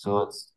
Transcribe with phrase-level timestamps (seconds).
[0.00, 0.50] So let's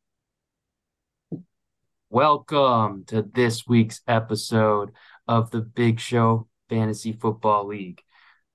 [2.09, 4.91] welcome to this week's episode
[5.27, 8.01] of the Big Show Fantasy Football League.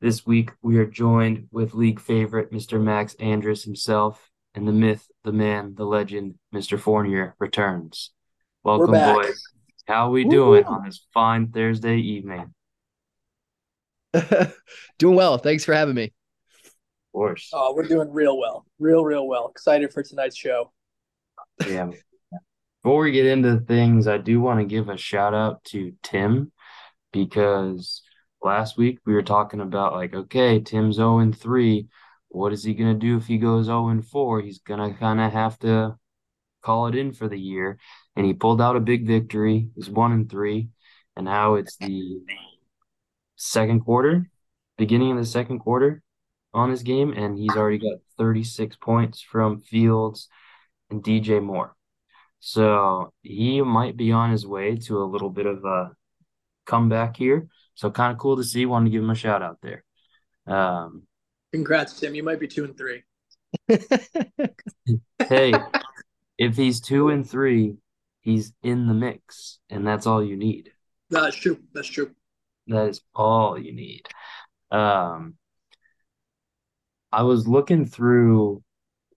[0.00, 2.82] This week we are joined with league favorite Mr.
[2.82, 6.80] Max Andrus himself and the myth, the man, the legend, Mr.
[6.80, 8.12] Fournier returns.
[8.64, 9.42] Welcome, boys.
[9.86, 12.54] How are we doing on this fine Thursday evening?
[14.98, 15.36] doing well.
[15.36, 16.14] Thanks for having me.
[16.64, 17.50] Of course.
[17.52, 18.64] Oh, we're doing real well.
[18.78, 19.48] Real, real well.
[19.48, 20.72] Excited for tonight's show.
[21.66, 21.90] Yeah.
[22.82, 26.52] Before we get into things, I do want to give a shout out to Tim
[27.12, 28.02] because
[28.42, 31.88] last week we were talking about like, okay, Tim's 0 and 3.
[32.28, 34.42] What is he gonna do if he goes 0 and 4?
[34.42, 35.96] He's gonna kind of have to
[36.62, 37.78] call it in for the year.
[38.14, 39.70] And he pulled out a big victory.
[39.74, 40.68] He's one and three.
[41.16, 42.20] And now it's the
[43.36, 44.30] second quarter,
[44.76, 46.02] beginning of the second quarter
[46.54, 50.28] on his game, and he's already got 36 points from Fields
[50.90, 51.74] and DJ Moore.
[52.40, 55.90] So he might be on his way to a little bit of a
[56.66, 57.48] comeback here.
[57.74, 58.66] So kind of cool to see.
[58.66, 59.84] Wanted to give him a shout out there.
[60.46, 61.02] Um,
[61.52, 62.14] Congrats, Tim.
[62.14, 63.02] You might be two and three.
[65.28, 65.52] hey,
[66.36, 67.76] if he's two and three,
[68.20, 70.70] he's in the mix, and that's all you need.
[71.10, 71.58] That's true.
[71.72, 72.12] That's true.
[72.66, 74.02] That is all you need.
[74.70, 75.34] Um,
[77.10, 78.62] I was looking through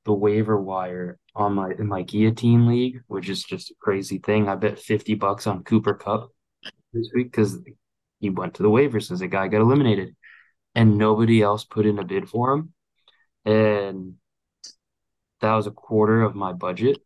[0.06, 4.50] the waiver wire on my in my guillotine league, which is just a crazy thing.
[4.50, 6.32] I bet fifty bucks on Cooper Kupp
[6.94, 7.60] this week because
[8.20, 10.16] he went to the waivers as a guy got eliminated,
[10.76, 12.74] and nobody else put in a bid for him,
[13.46, 14.16] and
[15.42, 17.00] that was a quarter of my budget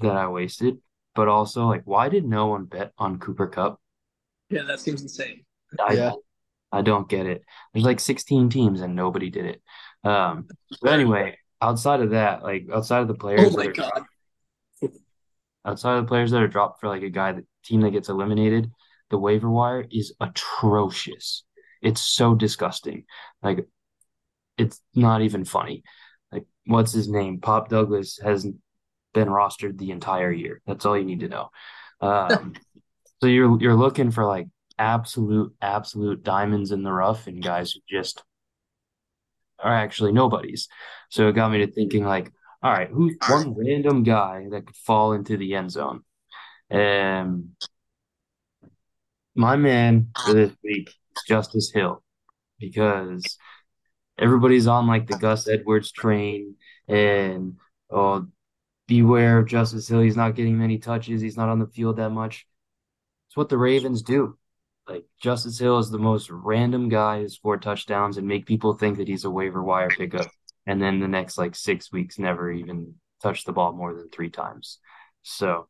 [0.00, 0.78] that I wasted.
[1.14, 3.80] But also, like, why did no one bet on Cooper Kupp?
[4.48, 5.44] Yeah, that seems insane.
[5.78, 6.12] I, yeah.
[6.72, 7.42] I don't get it.
[7.72, 9.62] There's like 16 teams and nobody did it.
[10.04, 10.48] Um,
[10.80, 14.90] but anyway, outside of that, like outside of the players, oh my that god,
[15.64, 18.08] outside of the players that are dropped for like a guy, the team that gets
[18.08, 18.70] eliminated,
[19.10, 21.44] the waiver wire is atrocious.
[21.82, 23.04] It's so disgusting.
[23.42, 23.66] Like,
[24.58, 25.82] it's not even funny.
[26.30, 27.40] Like, what's his name?
[27.40, 28.46] Pop Douglas has
[29.14, 30.60] been rostered the entire year.
[30.66, 31.50] That's all you need to know.
[32.00, 32.54] Um,
[33.20, 34.46] so you're you're looking for like
[34.78, 38.22] absolute absolute diamonds in the rough and guys who just
[39.62, 40.68] are actually nobodies.
[41.10, 42.32] So it got me to thinking like,
[42.62, 46.02] all right, who's one random guy that could fall into the end zone?
[46.68, 47.50] And
[49.34, 52.02] my man for this week is Justice Hill
[52.58, 53.38] because
[54.18, 56.56] everybody's on like the Gus Edwards train
[56.86, 57.56] and
[57.90, 58.26] oh
[58.86, 60.00] beware of Justice Hill.
[60.00, 61.20] He's not getting many touches.
[61.20, 62.46] He's not on the field that much.
[63.28, 64.36] It's what the Ravens do.
[64.90, 68.98] Like Justice Hill is the most random guy who score touchdowns and make people think
[68.98, 70.26] that he's a waiver wire pickup,
[70.66, 74.30] and then the next like six weeks never even touch the ball more than three
[74.30, 74.80] times.
[75.22, 75.68] So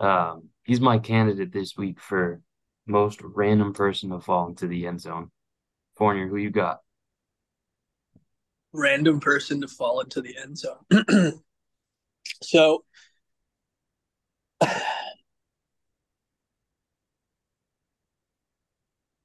[0.00, 2.40] um, he's my candidate this week for
[2.88, 5.30] most random person to fall into the end zone.
[5.96, 6.80] Fournier, who you got?
[8.72, 11.42] Random person to fall into the end zone.
[12.42, 12.82] so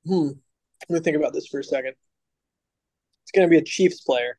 [0.06, 0.30] Hmm.
[0.90, 1.94] Let me think about this for a second.
[3.24, 4.38] It's going to be a Chiefs player.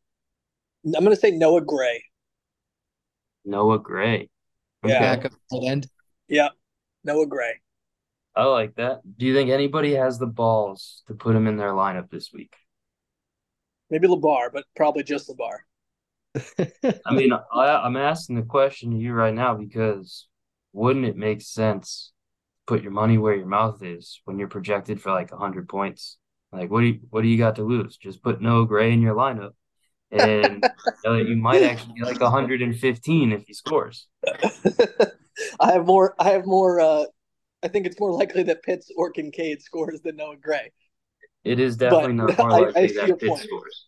[0.85, 2.05] I'm going to say Noah Gray.
[3.45, 4.29] Noah Gray.
[4.85, 5.17] Yeah.
[5.17, 5.89] Back end.
[6.29, 6.49] Yeah.
[7.05, 7.55] Noah Gray.
[8.37, 9.01] I like that.
[9.17, 12.55] Do you think anybody has the balls to put him in their lineup this week?
[13.91, 15.59] Maybe Labar, but probably just Labar.
[17.07, 20.27] I mean, I, I'm asking the question to you right now because
[20.73, 22.13] wouldn't it make sense
[22.67, 26.19] put your money where your mouth is when you're projected for like hundred points.
[26.53, 27.97] Like what do you what do you got to lose?
[27.97, 29.53] Just put Noah Gray in your lineup,
[30.11, 30.65] and
[31.05, 34.07] you might actually get like 115 if he scores.
[35.61, 36.15] I have more.
[36.19, 36.81] I have more.
[36.81, 37.05] Uh,
[37.63, 40.73] I think it's more likely that Pitts or Kincaid scores than Noah Gray.
[41.45, 43.43] It is definitely but not more likely I, I that Pitts point.
[43.43, 43.87] scores.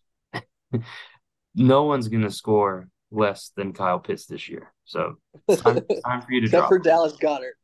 [1.55, 4.71] no one's gonna score less than Kyle Pitts this year.
[4.85, 5.15] So
[5.63, 6.69] time, time for you to Except drop.
[6.69, 7.58] for Dallas Goedert.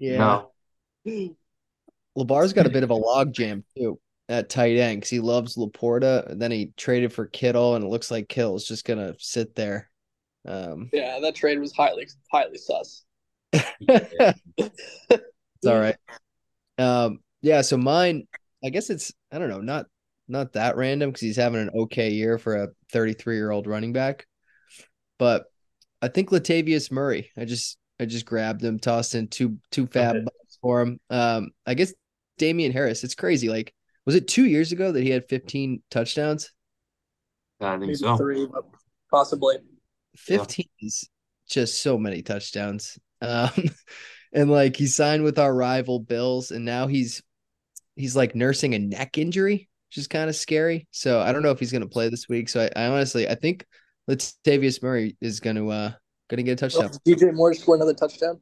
[0.00, 0.42] Yeah.
[1.04, 1.36] No.
[2.18, 5.56] Labar's got a bit of a log jam too at tight end because he loves
[5.56, 6.30] LaPorta.
[6.30, 9.90] And then he traded for Kittle, and it looks like Kittle's just gonna sit there.
[10.46, 13.04] Um, yeah, that trade was highly highly sus.
[13.52, 13.96] it's
[15.66, 15.96] all right.
[16.78, 18.26] Um, yeah, so mine,
[18.64, 19.86] I guess it's I don't know, not
[20.28, 23.92] not that random because he's having an okay year for a 33 year old running
[23.92, 24.26] back,
[25.18, 25.44] but
[26.00, 27.30] I think Latavius Murray.
[27.36, 30.26] I just I just grabbed him, tossed in two two fab okay.
[30.62, 30.98] for him.
[31.10, 31.92] Um, I guess
[32.38, 33.04] Damien Harris.
[33.04, 33.50] It's crazy.
[33.50, 33.74] Like,
[34.06, 36.50] was it two years ago that he had 15 touchdowns?
[37.60, 38.16] I think Maybe so.
[38.16, 38.48] Three,
[39.10, 39.56] possibly.
[40.16, 41.08] 15 is
[41.46, 42.98] just so many touchdowns.
[43.20, 43.50] Um,
[44.32, 47.22] and like he signed with our rival Bills, and now he's
[47.96, 50.88] he's like nursing a neck injury, which is kind of scary.
[50.90, 52.48] So I don't know if he's going to play this week.
[52.48, 53.66] So I, I honestly I think
[54.08, 55.92] Latavius Murray is going to uh
[56.30, 56.90] going to get a touchdown.
[56.94, 58.40] Oh, DJ Moore score another touchdown.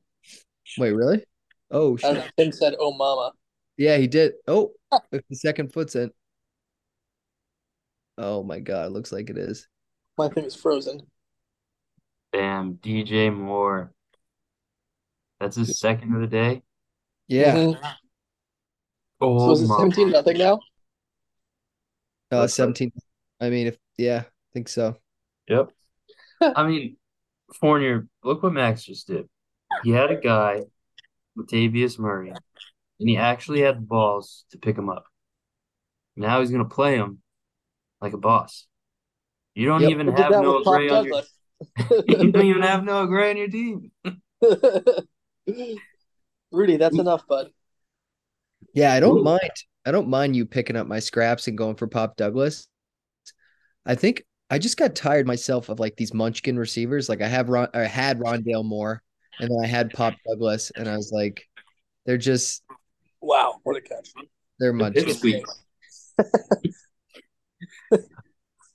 [0.76, 1.24] Wait, really?
[1.70, 2.30] Oh shit!
[2.36, 3.32] Tim said, "Oh mama."
[3.76, 4.34] Yeah, he did.
[4.46, 4.72] Oh,
[5.10, 6.10] the second foot's in.
[8.16, 9.66] Oh my god, looks like it is.
[10.16, 11.00] My thing is frozen.
[12.32, 13.92] Damn, DJ Moore.
[15.40, 16.62] That's his second of the day.
[17.28, 17.54] Yeah.
[17.54, 17.94] Mhm.
[19.20, 20.60] Oh So is it seventeen nothing now?
[22.30, 22.92] Uh, 17.
[23.40, 24.96] I mean, if yeah, I think so.
[25.48, 25.70] Yep.
[26.42, 26.96] I mean,
[27.54, 29.28] Fournier, look what Max just did.
[29.84, 30.64] He had a guy,
[31.36, 35.04] Latavius Murray, and he actually had the balls to pick him up.
[36.16, 37.22] Now he's gonna play him
[38.00, 38.66] like a boss.
[39.54, 39.90] You don't Yep.
[39.90, 41.22] even have that Noah Gray on your
[42.06, 43.90] you don't even have Noah Gray on your team.
[46.52, 47.00] Rudy, that's mm.
[47.00, 47.50] enough, bud.
[48.74, 49.24] Yeah, I don't Ooh.
[49.24, 49.50] mind.
[49.84, 52.68] I don't mind you picking up my scraps and going for Pop Douglas.
[53.86, 57.08] I think I just got tired myself of like these munchkin receivers.
[57.08, 59.02] Like I have Ron, I had Rondale Moore,
[59.40, 61.46] and then I had Pop Douglas, and I was like,
[62.06, 62.62] they're just
[63.20, 64.12] Wow, what a catch!
[64.58, 65.42] they're munchkin.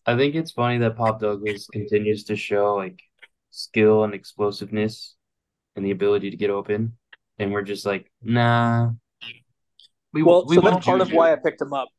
[0.05, 3.01] I think it's funny that Pop Douglas continues to show like
[3.51, 5.15] skill and explosiveness
[5.75, 6.97] and the ability to get open,
[7.39, 8.91] and we're just like, nah.
[10.13, 11.89] We Well, we so that's part of why I picked him up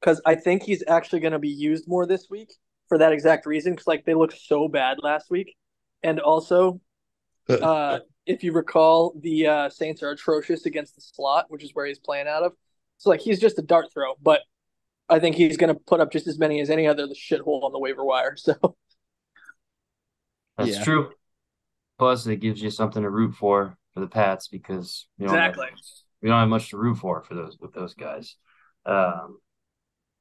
[0.00, 2.48] because I think he's actually going to be used more this week
[2.88, 3.72] for that exact reason.
[3.72, 5.56] Because like they looked so bad last week,
[6.02, 6.80] and also,
[7.48, 11.86] uh, if you recall, the uh, Saints are atrocious against the slot, which is where
[11.86, 12.52] he's playing out of.
[12.98, 14.40] So like he's just a dart throw, but
[15.08, 17.72] I think he's going to put up just as many as any other shithole on
[17.72, 18.36] the waiver wire.
[18.36, 18.54] So
[20.58, 20.84] That's Yeah.
[20.84, 21.12] true.
[21.98, 25.50] Plus, it gives you something to root for for the Pats because we don't have-
[25.54, 25.68] Exactly.
[26.20, 28.36] we don't have much to root for for those with those guys.
[28.84, 29.38] Um,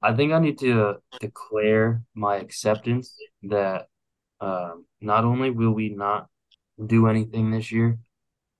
[0.01, 3.87] I think I need to declare my acceptance that
[4.39, 6.27] um, not only will we not
[6.83, 7.97] do anything this year,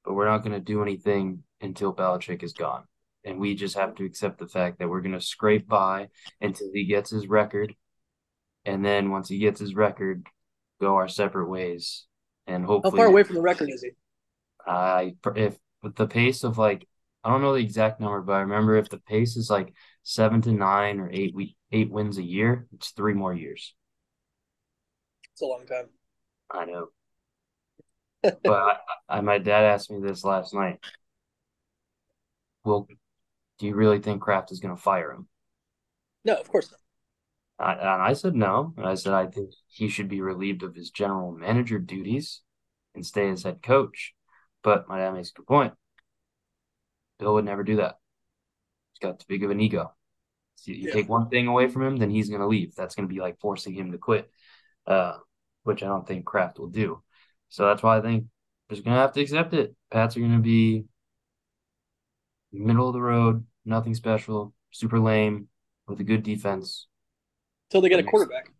[0.04, 2.84] but we're not going to do anything until Belichick is gone.
[3.24, 6.08] And we just have to accept the fact that we're going to scrape by
[6.42, 7.76] until he gets his record.
[8.66, 10.26] And then once he gets his record,
[10.80, 12.06] go our separate ways.
[12.48, 12.92] And hopefully.
[12.92, 13.92] how far away from the record is he?
[14.66, 16.88] I if with the pace of like
[17.24, 19.74] I don't know the exact number, but I remember if the pace is like
[20.08, 23.76] seven to nine or eight week eight wins a year, it's three more years.
[25.34, 25.90] It's a long time.
[26.50, 26.88] I know.
[28.44, 28.78] But I,
[29.10, 30.80] I my dad asked me this last night.
[32.64, 32.88] Well,
[33.60, 35.28] do you really think Kraft is gonna fire him?
[36.24, 36.80] No, of course not.
[37.60, 38.74] I, and I said no.
[38.78, 42.42] And I said I think he should be relieved of his general manager duties
[42.96, 44.14] and stay as head coach.
[44.64, 45.74] But my dad makes a good point.
[47.20, 48.00] Bill would never do that.
[48.94, 49.94] He's got too big of an ego.
[50.58, 50.94] So you Yeah.
[50.94, 52.76] take one thing away from him, then he's going to leave.
[52.76, 54.30] That's going to be like forcing him to quit,
[54.86, 55.18] uh,
[55.64, 57.02] which I don't think Kraft will do.
[57.50, 58.26] So that's why I think
[58.70, 59.76] just going to have to accept it.
[59.92, 60.86] Pats are going to be
[62.52, 65.48] middle of the road, nothing special, super lame,
[65.88, 66.88] with a good defense
[67.70, 68.12] Until they get a Thanks.
[68.12, 68.52] quarterback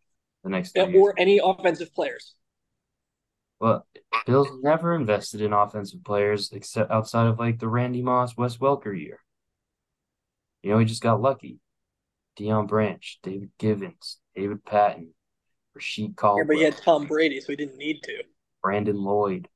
[0.44, 2.36] the next Yeah, or any offensive players.
[3.60, 3.86] Well,
[4.26, 8.98] Bill's never invested in offensive players except outside of like the Randy Moss, Wes Welker
[8.98, 9.20] year.
[10.64, 11.60] You know, he just got lucky.
[12.38, 15.14] Deion Branch, David Givens, David Patton,
[15.78, 18.24] Rasheed Yeah, but he had Tom Brady, so he didn't need to.
[18.62, 19.48] Brandon Lloyd.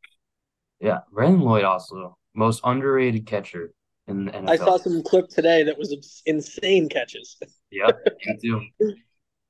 [0.79, 3.71] Yeah, Brandon Lloyd also most underrated catcher
[4.07, 4.51] in the NFL.
[4.51, 5.95] I saw some clip today that was
[6.25, 7.37] insane catches.
[7.69, 7.91] Yeah,
[8.25, 8.61] me too.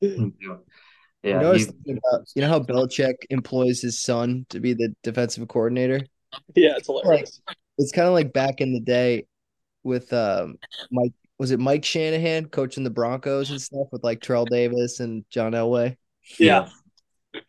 [0.02, 0.32] Me too.
[0.42, 0.60] You
[1.24, 4.74] Yeah, know, I was he- about, you know how Belichick employs his son to be
[4.74, 6.02] the defensive coordinator?
[6.56, 7.42] Yeah, it's hilarious.
[7.78, 9.26] It's kind of like back in the day
[9.84, 10.58] with um
[10.92, 15.26] Mike was it Mike Shanahan coaching the Broncos and stuff with like Terrell Davis and
[15.32, 15.98] John Elway?
[16.38, 16.70] Yeah.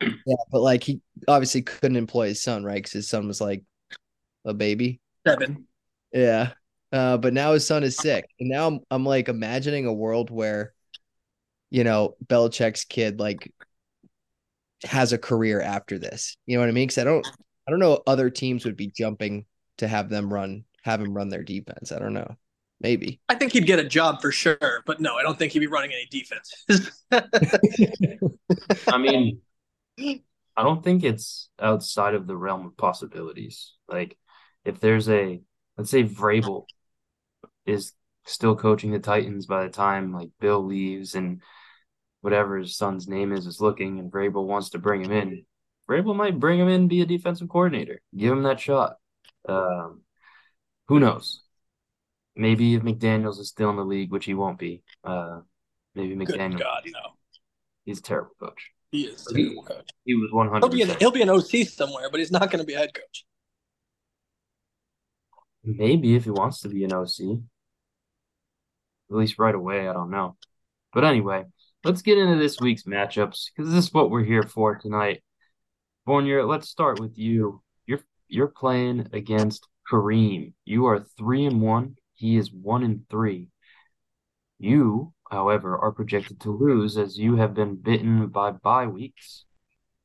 [0.00, 2.76] Yeah, but like he obviously couldn't employ his son, right?
[2.76, 3.64] Because his son was like
[4.46, 5.02] a baby.
[5.26, 5.66] Seven.
[6.10, 6.52] Yeah.
[6.90, 8.24] Uh, but now his son is sick.
[8.40, 10.72] And now I'm, I'm like imagining a world where,
[11.68, 13.52] you know, Belichick's kid like
[14.84, 16.38] has a career after this.
[16.46, 16.88] You know what I mean?
[16.88, 17.26] Because I don't
[17.68, 19.44] I don't know other teams would be jumping
[19.76, 21.92] to have them run have him run their defense.
[21.92, 22.38] I don't know.
[22.82, 23.20] Maybe.
[23.28, 25.68] I think he'd get a job for sure, but no, I don't think he'd be
[25.68, 26.66] running any defense.
[28.88, 29.40] I mean,
[29.98, 33.74] I don't think it's outside of the realm of possibilities.
[33.88, 34.18] Like,
[34.64, 35.40] if there's a,
[35.78, 36.64] let's say Vrabel
[37.66, 37.92] is
[38.26, 41.40] still coaching the Titans by the time like Bill leaves and
[42.20, 45.44] whatever his son's name is is looking, and Vrabel wants to bring him in,
[45.88, 48.96] Vrabel might bring him in, be a defensive coordinator, give him that shot.
[49.48, 50.02] Um,
[50.88, 51.41] who knows?
[52.34, 54.82] Maybe if McDaniels is still in the league, which he won't be.
[55.04, 55.40] Uh,
[55.94, 56.60] maybe Good McDaniels.
[56.60, 57.00] God, no.
[57.84, 58.70] He's a terrible coach.
[58.90, 59.88] He is a terrible coach.
[60.04, 60.70] He was one He'll hundred.
[60.72, 62.94] be, an, he'll be an OC somewhere, but he's not going to be a head
[62.94, 63.24] coach.
[65.64, 67.38] Maybe if he wants to be an OC.
[69.10, 70.36] At least right away, I don't know.
[70.92, 71.44] But anyway,
[71.84, 75.22] let's get into this week's matchups because this is what we're here for tonight.
[76.06, 77.62] Fournier, let's start with you.
[77.86, 80.52] You're you're playing against Kareem.
[80.64, 81.96] You are three and one.
[82.22, 83.48] He is one in three.
[84.60, 89.44] You, however, are projected to lose as you have been bitten by bye weeks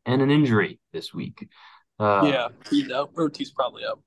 [0.03, 1.47] and an injury this week.
[1.99, 3.11] Uh, yeah, he's out.
[3.15, 4.01] Or probably up.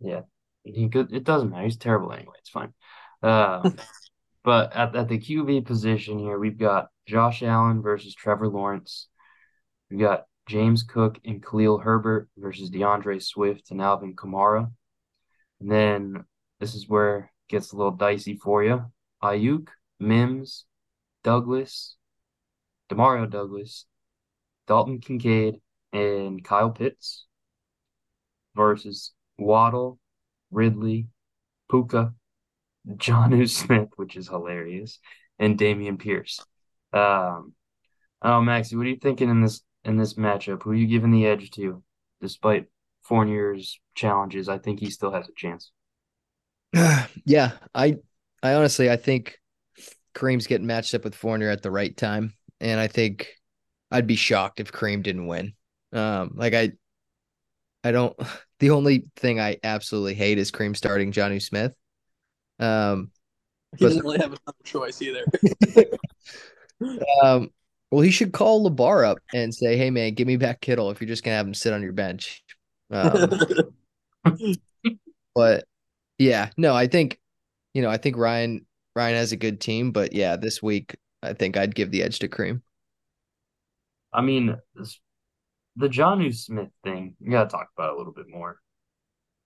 [0.00, 0.22] Yeah,
[0.62, 1.12] he could.
[1.12, 1.64] It doesn't matter.
[1.64, 2.32] He's terrible anyway.
[2.38, 2.72] It's fine.
[3.22, 3.72] Uh,
[4.42, 9.08] but at at the QB position here, we've got Josh Allen versus Trevor Lawrence.
[9.90, 14.72] We've got James Cook and Khalil Herbert versus D'Andre Swift and Alvin Kamara.
[15.60, 16.24] And then
[16.58, 18.84] this is where gets a little dicey for you.
[19.22, 19.68] Aiyuk,
[20.00, 20.66] Mims,
[21.22, 21.96] Douglas,
[22.90, 23.86] Demario Douglas,
[24.66, 25.60] Dalton Kincaid,
[25.92, 27.26] and Kyle Pitts
[28.54, 29.98] versus Waddle,
[30.50, 31.08] Ridley,
[31.70, 32.14] Puka,
[32.88, 34.98] Jonnu Smith, which is hilarious,
[35.38, 36.40] and Dameon Pierce.
[36.92, 37.54] Um,
[38.22, 40.62] oh, Maxie, what are you thinking in this in this matchup?
[40.62, 41.82] Who are you giving the edge to,
[42.20, 42.66] despite
[43.02, 44.48] Fournier's challenges?
[44.48, 45.72] I think he still has a chance.
[47.24, 47.96] yeah, I
[48.42, 49.38] I honestly I think
[50.14, 53.28] Kareem's getting matched up with Fournier at the right time, and I think
[53.90, 55.54] I'd be shocked if Kareem didn't win.
[55.92, 56.72] Um, like I,
[57.82, 58.16] I don't.
[58.60, 61.74] The only thing I absolutely hate is Kareem starting Johnny Smith.
[62.58, 63.10] Um,
[63.76, 65.24] He doesn't really have another choice either.
[67.22, 67.50] um,
[67.90, 71.00] well, he should call Labar up and say, "Hey, man, give me back Kittle if
[71.00, 72.42] you're just gonna have him sit on your bench."
[72.90, 73.38] Um,
[75.34, 75.64] but
[76.18, 77.18] yeah, no, I think
[77.72, 81.32] you know, I think Ryan Ryan has a good team, but yeah, this week I
[81.32, 82.62] think I'd give the edge to Kareem.
[84.12, 84.56] I mean,
[85.76, 88.60] the Jonnu Smith thing, you gotta talk about it a little bit more.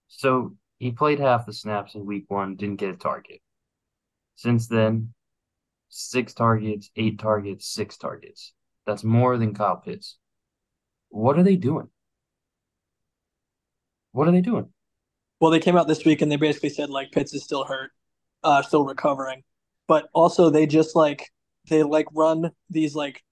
[0.08, 3.40] So he played half the snaps in week one, didn't get a target.
[4.36, 5.14] Since then,
[5.88, 8.52] six targets, eight targets, six targets.
[8.86, 10.18] That's more than Kyle Pitts.
[11.08, 11.88] What are they doing?
[14.12, 14.68] What are they doing?
[15.40, 17.90] Well, they came out this week and they basically said like Pitts is still hurt,
[18.44, 19.42] uh, still recovering,
[19.86, 21.30] but also they just like
[21.68, 23.22] they like run these like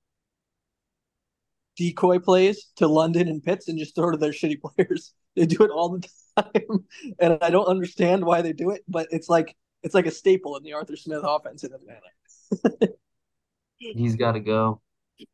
[1.77, 5.13] decoy plays to London and Pitts and just throw to their shitty players.
[5.37, 6.09] They do it all the
[6.43, 6.87] time,
[7.21, 10.57] and I don't understand why they do it, but it's like it's like a staple
[10.57, 12.95] in the Arthur Smith offense in Atlanta.
[13.77, 14.81] He's got to go.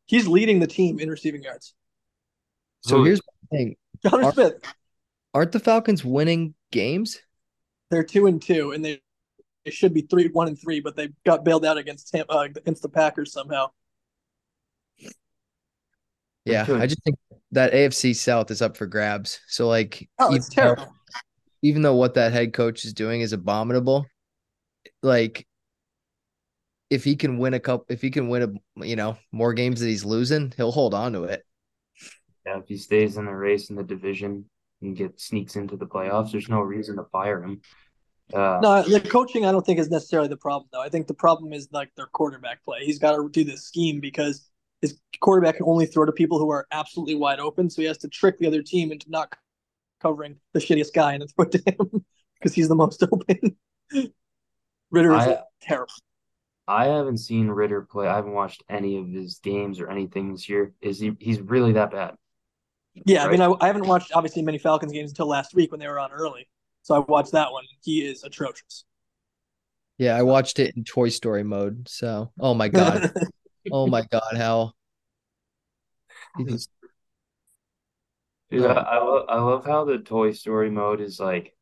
[0.05, 1.73] He's leading the team in receiving yards.
[2.81, 3.75] So Who- here's the thing:
[4.05, 4.53] John Ar- Smith,
[5.33, 7.19] aren't the Falcons winning games?
[7.91, 8.99] they're two and two, and they
[9.65, 12.39] they should be three one and three, but they got bailed out against Tam- uh,
[12.55, 13.67] against the Packers somehow.
[16.45, 17.17] Yeah, I just think
[17.51, 19.39] that AFC South is up for grabs.
[19.47, 20.85] So like, Oh, it's even though-
[21.61, 24.05] even though what that head coach is doing is abominable,
[25.01, 25.47] like
[26.89, 28.43] if he can win a couple, if he can win
[28.77, 31.45] a you know more games that he's losing, he'll hold on to it.
[32.45, 34.45] Yeah, if he stays in the race in the division
[34.83, 37.61] and get sneaks into the playoffs, there's no reason to fire him.
[38.33, 40.81] Uh, No, the coaching I don't think is necessarily the problem though.
[40.81, 42.79] I think the problem is like their quarterback play.
[42.85, 44.49] He's got to do this scheme because
[44.81, 47.97] his quarterback can only throw to people who are absolutely wide open, so he has
[47.99, 49.33] to trick the other team into not
[50.01, 52.05] covering the shittiest guy and then throw it to him
[52.39, 53.55] because he's the most open.
[54.91, 55.93] Ridder is I- terrible.
[56.65, 58.07] I haven't seen Ridder play.
[58.07, 60.73] I haven't watched any of his games or anything this year.
[60.81, 61.11] Is he?
[61.19, 62.15] He's really that bad?
[63.05, 65.79] Yeah, I mean, I, I haven't watched obviously many Falcons games until last week when
[65.79, 66.47] they were on early,
[66.83, 67.63] so I watched that one.
[67.81, 68.85] He is atrocious.
[69.97, 71.87] Yeah, I watched it in Toy Story mode.
[71.89, 73.11] So, oh my god,
[73.71, 74.73] oh my god, how
[76.37, 76.69] he just
[78.53, 78.69] Dude, Oh.
[78.69, 81.55] I, I, lo- I love how the Toy Story mode is like,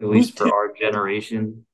[0.00, 1.64] at least for our generation.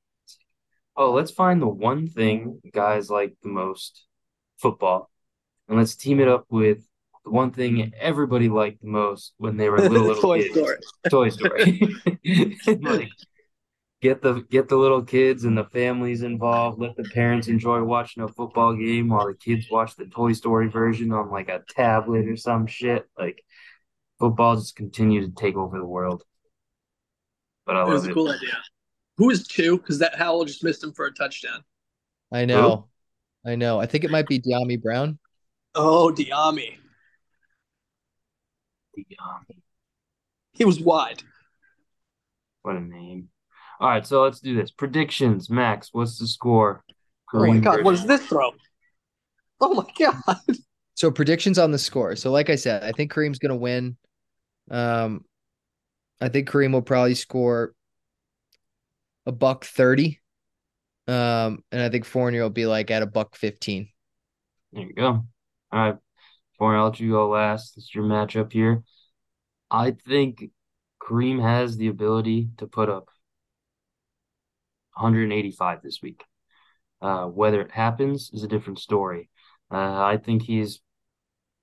[0.96, 4.06] Oh, let's find the one thing guys like the most,
[4.58, 5.10] football,
[5.68, 6.86] and let's team it up with
[7.24, 10.54] the one thing everybody liked the most when they were little little Toy kids.
[10.54, 10.76] Story.
[11.10, 11.96] Toy Story.
[12.80, 13.08] like
[14.00, 16.80] get the get the little kids and the families involved.
[16.80, 20.68] Let the parents enjoy watching a football game while the kids watch the Toy Story
[20.68, 23.06] version on like a tablet or some shit.
[23.18, 23.44] Like
[24.18, 26.24] football just continue to take over the world.
[27.66, 28.14] But I It was a it.
[28.14, 28.58] cool idea.
[29.18, 29.76] Who is two?
[29.76, 31.62] Because that Howell just missed him for a touchdown.
[32.32, 32.88] I know,
[33.44, 33.78] I know.
[33.78, 35.18] I think it might be Dyami Brown.
[35.74, 36.78] Oh, Dyami.
[39.04, 39.60] Biami.
[40.52, 41.22] He was wide.
[42.62, 43.28] What a name.
[43.80, 44.70] All right, so let's do this.
[44.70, 45.88] Predictions, Max.
[45.92, 46.84] What's the score?
[47.32, 48.50] Oh my Kareem god, what is this throw?
[49.60, 50.36] Oh my god.
[50.96, 52.14] So predictions on the score.
[52.14, 53.96] So like I said, I think Kareem's gonna win.
[54.70, 55.24] Um,
[56.20, 57.72] I think Kareem will probably score
[59.24, 60.20] a buck thirty.
[61.08, 63.88] Um, and I think Fournier will be like at a buck fifteen.
[64.74, 65.24] There you go.
[65.72, 65.96] All right,
[66.60, 67.74] I'll let you go last.
[67.74, 68.82] This is your matchup here.
[69.70, 70.50] I think
[71.02, 73.08] Kareem has the ability to put up
[74.94, 76.24] 185 this week.
[77.00, 79.30] Uh, whether it happens is a different story.
[79.70, 80.80] Uh, I think he's,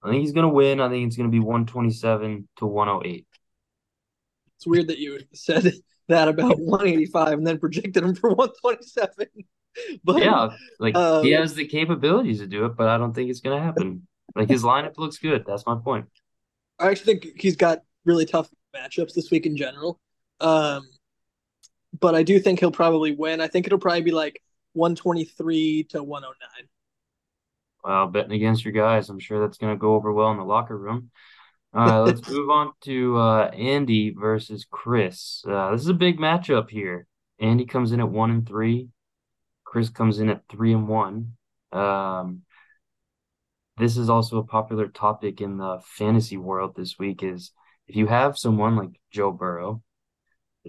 [0.04, 0.80] I think he's gonna win.
[0.80, 3.28] I think it's gonna be 127 to 108.
[4.56, 5.72] It's weird that you said
[6.08, 9.28] that about 185 and then projected him for 127.
[10.04, 10.50] But Yeah,
[10.80, 13.62] like he Um, has the capabilities to do it, but I don't think it's gonna
[13.62, 14.08] happen.
[14.36, 15.46] Like his lineup looks good.
[15.46, 16.06] That's my point.
[16.80, 20.00] I actually think he's got really tough matchups this week in general.
[20.40, 20.88] Um,
[22.00, 23.42] but I do think he'll probably win.
[23.42, 24.42] I think it'll probably be like
[24.74, 26.68] 123 to 109.
[27.84, 30.78] Well, betting against your guys, I'm sure that's gonna go over well in the locker
[30.78, 31.10] room.
[31.74, 35.44] All right, let's move on to uh, Andy versus Chris.
[35.48, 37.08] Uh, this is a big matchup here.
[37.40, 38.90] Andy comes in at one and three.
[39.64, 41.34] Chris comes in at three and one.
[41.72, 42.44] Um,
[43.78, 47.24] this is also a popular topic in the fantasy world this week.
[47.24, 47.52] Is
[47.88, 49.84] if you have someone like Joe Burrow,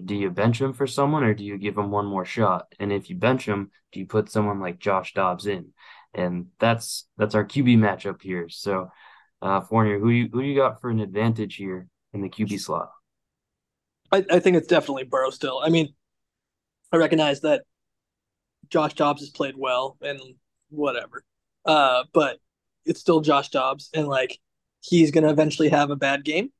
[0.03, 2.73] do you bench him for someone or do you give him one more shot?
[2.79, 5.73] And if you bench him, do you put someone like Josh Dobbs in?
[6.13, 8.49] And that's that's our QB matchup here.
[8.49, 8.89] So,
[9.41, 12.91] uh, Fournier, who you who you got for an advantage here in the QB slot?
[14.11, 15.59] I, I think it's definitely Burrow still.
[15.63, 15.93] I mean,
[16.91, 17.63] I recognize that
[18.69, 20.19] Josh Dobbs has played well and
[20.69, 21.23] whatever.
[21.65, 22.37] Uh, but
[22.89, 24.39] it's still Josh Dobbs and like
[24.81, 26.51] he's gonna eventually have a bad game.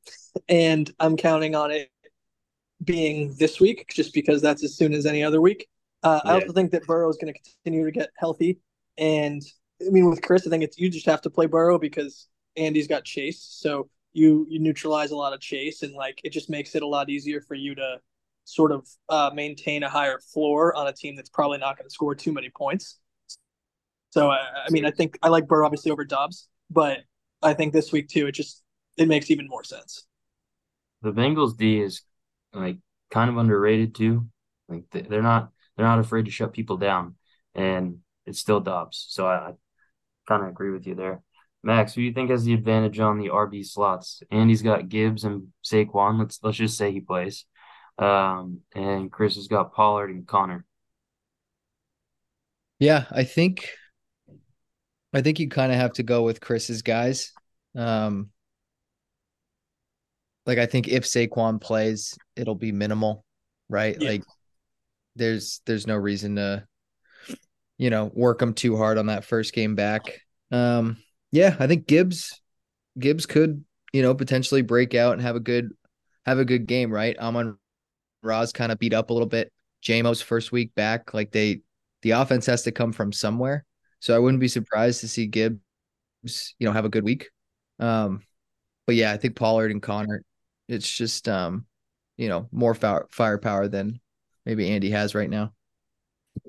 [0.48, 1.90] And I'm counting on it
[2.84, 5.68] being this week just because that's as soon as any other week.
[6.04, 8.60] Uh, I also think that Burrow is going to continue to get healthy.
[8.98, 9.42] And
[9.86, 12.88] I mean, with Chris, I think it's you just have to play Burrow because Andy's
[12.88, 13.42] got Chase.
[13.42, 16.88] So you you neutralize a lot of Chase, and like it just makes it a
[16.88, 17.98] lot easier for you to
[18.46, 21.94] sort of uh, maintain a higher floor on a team that's probably not going to
[21.94, 22.98] score too many points.
[24.12, 27.00] So I, I mean, I think I like Burr obviously over Dobbs, but
[27.42, 28.64] I think this week too, it just
[28.98, 30.06] it makes even more sense.
[31.02, 32.02] The Bengals D is
[32.54, 32.78] like
[33.12, 34.28] kind of underrated too.
[34.68, 37.16] Like they- they're not they're not afraid to shut people down,
[37.56, 39.06] and it's still Dobbs.
[39.10, 39.54] So I, I
[40.28, 41.22] kind of agree with you there.
[41.64, 44.24] Max, who do you think has the advantage on the RB slots?
[44.32, 46.20] Andy's got Gibbs and Saquon.
[46.20, 47.46] Let's let's just say he plays.
[47.98, 50.66] Um, and Chris has got Pollard and Connor.
[52.80, 53.70] Yeah, I think
[55.14, 57.32] I think you kind of have to go with Chris's guys.
[57.76, 58.30] Um
[60.46, 63.24] like I think if Saquon plays, it'll be minimal,
[63.70, 63.96] right?
[64.00, 64.10] Yeah.
[64.10, 64.24] Like
[65.16, 66.66] there's there's no reason to
[67.78, 70.22] you know, work him too hard on that first game back.
[70.52, 70.98] Um
[71.32, 72.42] yeah, I think Gibbs
[72.98, 75.70] Gibbs could, you know, potentially break out and have a good
[76.26, 77.18] have a good game, right?
[77.18, 77.58] Amon
[78.22, 79.52] Roz kind of beat up a little bit.
[79.84, 81.62] Jamo's first week back, like they
[82.02, 83.66] the offense has to come from somewhere.
[84.00, 85.60] So I wouldn't be surprised to see Gibbs,
[86.24, 87.30] you know, have a good week.
[87.80, 88.22] Um,
[88.88, 90.24] but yeah, I think Pollard and Connor,
[90.68, 91.66] it's just um,
[92.18, 94.00] you know, more fire, firepower than
[94.46, 95.54] maybe Andy has right now.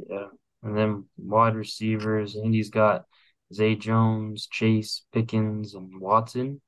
[0.08, 0.26] Yeah.
[0.62, 3.04] And then wide receivers, Andy's got
[3.52, 6.60] Zay Jones, Chase, Pickens, and Watson.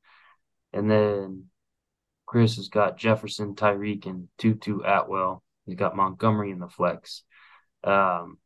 [0.73, 1.47] And then
[2.27, 5.43] Chris has got Jefferson, Tyreek, and Tutu Atwell.
[5.67, 7.25] He's got Montgomery in the flex.
[7.85, 8.39] Um,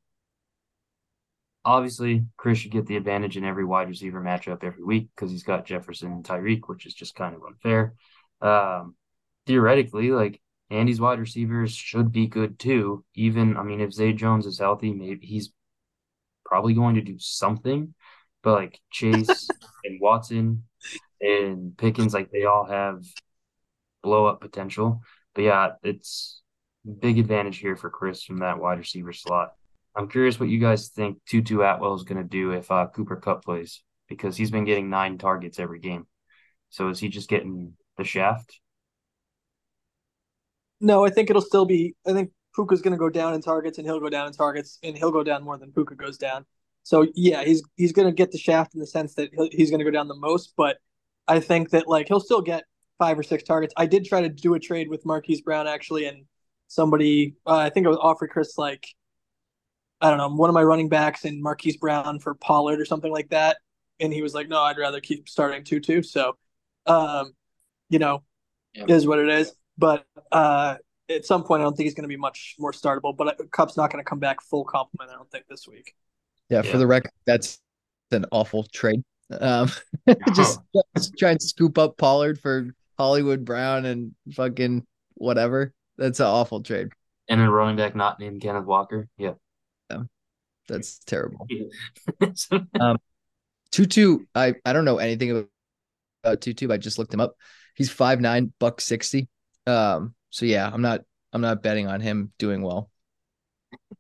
[1.67, 5.43] obviously, Chris should get the advantage in every wide receiver matchup every week because he's
[5.43, 7.95] got Jefferson and Tyreek, which is just kind of unfair.
[8.41, 8.95] Um,
[9.47, 13.05] theoretically, like Andy's wide receivers should be good too.
[13.15, 15.51] Even, I mean, if Zay Jones is healthy, maybe he's
[16.45, 17.95] probably going to do something.
[18.45, 19.49] But like Chase
[19.85, 20.63] and Watson
[21.21, 23.05] and Pickens, like they all have
[24.05, 25.03] blow up potential.
[25.35, 26.43] But yeah, it's
[27.01, 29.55] big advantage here for Chris from that wide receiver slot.
[29.97, 33.17] I'm curious what you guys think Tutu Atwell is going to do if uh, Cooper
[33.17, 36.07] Kupp plays because he's been getting nine targets every game.
[36.69, 38.61] So is he just getting the shaft?
[40.81, 41.95] No, I think it'll still be.
[42.07, 44.79] I think Puka's going to go down in targets, and he'll go down in targets,
[44.83, 46.45] and he'll go down more than Puka goes down.
[46.83, 49.79] So yeah, he's he's going to get the shaft in the sense that he's going
[49.79, 50.53] to go down the most.
[50.57, 50.77] But
[51.27, 52.65] I think that like he'll still get
[52.99, 53.73] five or six targets.
[53.77, 56.27] I did try to do a trade with Marquise Brown actually, and
[56.69, 58.87] somebody uh, I think I was offered Chris like
[60.01, 63.13] I don't know one of my running backs and Marquise Brown for Pollard or something
[63.13, 63.59] like that,
[64.01, 66.03] and he was like, no, I'd rather keep starting Tutu.
[66.03, 66.37] So,
[66.87, 67.33] um,
[67.89, 68.23] you know,
[68.75, 68.85] yeah.
[68.89, 69.53] is what it is.
[69.79, 70.77] But uh,
[71.09, 73.17] at some point, I don't think he's going to be much more startable.
[73.17, 75.11] But Kupp's not going to come back full complement.
[75.11, 75.95] I don't think this week.
[76.49, 76.71] Yeah, yeah.
[76.71, 77.59] for the record, that's
[78.11, 79.03] an awful trade.
[79.41, 79.71] Um,
[80.35, 80.61] just,
[80.97, 85.73] just try and scoop up Pollard for Hollywood Brown and fucking whatever.
[85.99, 86.89] That's an awful trade.
[87.29, 89.09] And then running back not named Kenneth Walker.
[89.19, 89.29] Yeah.
[89.29, 89.35] yeah.
[90.69, 91.47] That's terrible.
[92.81, 92.99] um,
[93.71, 95.47] Tutu, I, I don't know anything
[96.25, 96.73] about Tutu.
[96.73, 97.37] I just looked him up.
[97.75, 99.29] He's five nine, buck sixty.
[99.67, 101.03] Um, so yeah, I'm not
[101.33, 102.91] I'm not betting on him doing well.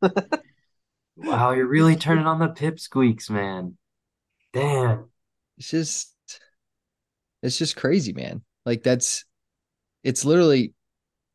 [1.17, 3.77] wow, you're really turning on the pipsqueaks, man.
[4.53, 5.11] Damn.
[5.59, 6.15] It's just
[7.43, 8.43] it's just crazy, man.
[8.65, 9.25] Like that's
[10.03, 10.75] it's literally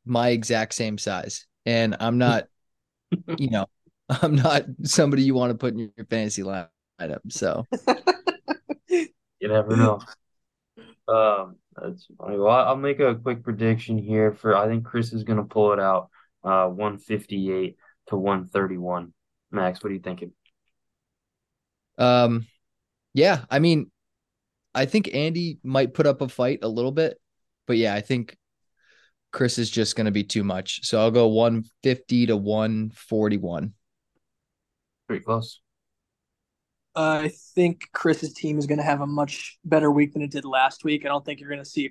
[0.06, 1.46] my exact same size.
[1.66, 2.48] And I'm not,
[3.38, 3.68] you know,
[4.22, 7.20] I'm not somebody you want to put in your fantasy lineup.
[7.30, 7.66] So
[8.90, 9.08] you
[9.42, 10.00] never know.
[11.08, 12.38] Um, that's funny.
[12.38, 15.80] Well, I'll make a quick prediction here for I think Chris is gonna pull it
[15.80, 16.10] out
[16.44, 19.14] uh 158 to 131.
[19.52, 20.34] Max, what are you thinking?
[21.98, 22.48] Um
[23.14, 23.92] yeah, I mean,
[24.74, 27.20] I think Andy might put up a fight a little bit,
[27.68, 28.38] but yeah, I think
[29.32, 30.86] Chris is just going to be too much.
[30.86, 33.74] So I'll go 150 to 141.
[35.12, 35.60] Pretty close.
[36.96, 40.46] I think Chris's team is going to have a much better week than it did
[40.46, 41.06] last week.
[41.06, 41.90] I don't think you're going to see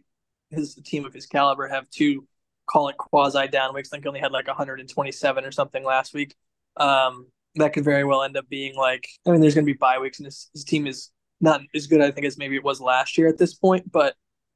[0.49, 2.27] his team of his caliber have two,
[2.67, 3.91] call it quasi down weeks.
[3.93, 6.35] I think he only had like 127 or something last week.
[6.79, 9.77] Um, that could very well end up being like, I mean, there's going to be
[9.77, 11.11] bye weeks, and his, his team is
[11.43, 14.15] not as good, I think, as maybe it was last year at this point, but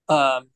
[0.08, 0.46] um,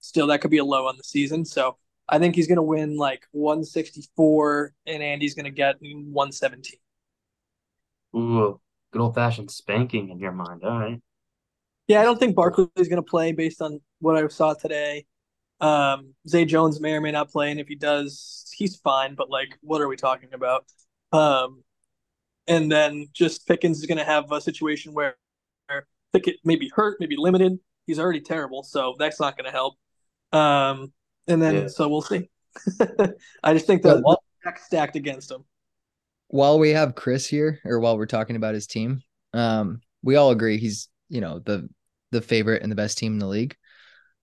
[0.00, 1.44] still, that could be a low on the season.
[1.44, 1.76] So
[2.08, 6.80] I think he's going to win like 164, and Andy's going to get 117.
[8.14, 8.60] Ooh,
[8.92, 10.62] good old fashioned spanking in your mind.
[10.64, 11.00] All right.
[11.88, 15.06] Yeah, I don't think Barkley is going to play based on what I saw today.
[15.60, 19.14] Um, Zay Jones may or may not play, and if he does, he's fine.
[19.14, 20.64] But like, what are we talking about?
[21.12, 21.62] Um,
[22.46, 25.16] and then just Pickens is going to have a situation where
[26.12, 27.58] Pickett may be hurt, maybe limited.
[27.86, 29.74] He's already terrible, so that's not going to help.
[30.32, 30.92] Um,
[31.26, 31.68] and then yeah.
[31.68, 32.28] so we'll see.
[33.42, 34.02] I just think that
[34.44, 35.44] yeah, stacked against him.
[36.32, 39.02] While we have Chris here, or while we're talking about his team,
[39.34, 41.68] um, we all agree he's you know the
[42.10, 43.54] the favorite and the best team in the league.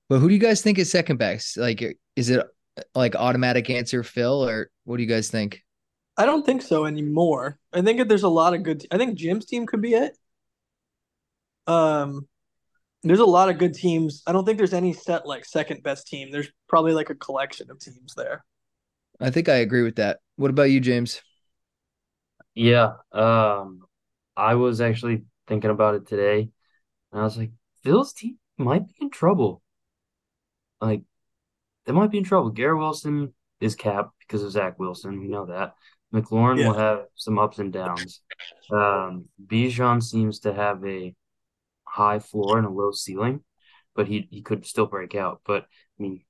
[0.09, 1.55] But who do you guys think is second best?
[1.55, 2.43] Like, is it
[2.95, 5.63] like automatic answer Phil, or what do you guys think?
[6.17, 7.59] I don't think so anymore.
[7.71, 8.83] I think there's a lot of good.
[8.89, 10.17] I think Jim's team could be it.
[11.67, 12.27] Um,
[13.03, 14.23] there's a lot of good teams.
[14.25, 16.31] I don't think there's any set like second best team.
[16.31, 18.43] There's probably like a collection of teams there.
[19.21, 20.21] I think I agree with that.
[20.37, 21.21] What about you, James?
[22.59, 23.83] Yeah, um,
[24.35, 26.49] I was actually thinking about it today,
[27.09, 27.51] and I was like,
[27.83, 29.61] Phil's team might be in trouble.
[30.81, 31.03] Like,
[31.85, 32.49] they might be in trouble.
[32.49, 35.21] Garrett Wilson is capped because of Zach Wilson.
[35.21, 35.75] We know that.
[36.13, 36.67] McLaurin yeah.
[36.67, 38.19] will have some ups and downs.
[38.69, 41.15] Um, Bijan seems to have a
[41.85, 43.39] high floor and a low ceiling,
[43.95, 45.39] but he he could still break out.
[45.45, 46.25] But I mean,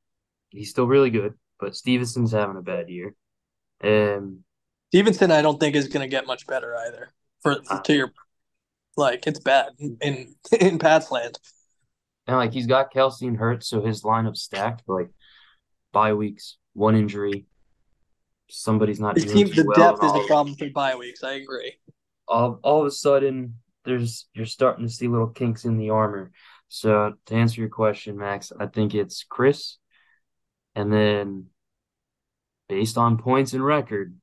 [0.50, 1.34] he's still really good.
[1.60, 3.16] But Stevenson's having a bad year.
[3.82, 4.44] And
[4.90, 7.14] Stevenson, I don't think is going to get much better either.
[7.42, 8.12] For, for to your
[8.98, 9.70] like, it's bad
[10.02, 11.38] in in Pat's land.
[12.28, 14.84] And like he's got Kelce and Hurts, so his lineup stacked.
[14.86, 15.10] But like
[15.92, 17.46] bye weeks, one injury,
[18.50, 19.16] somebody's not.
[19.16, 21.24] His team, the well depth is the problem for bye weeks.
[21.24, 21.74] I agree.
[22.28, 26.32] All all of a sudden, there's you're starting to see little kinks in the armor.
[26.68, 29.78] So to answer your question, Max, I think it's Chris,
[30.76, 31.48] and then
[32.68, 34.16] based on points and record,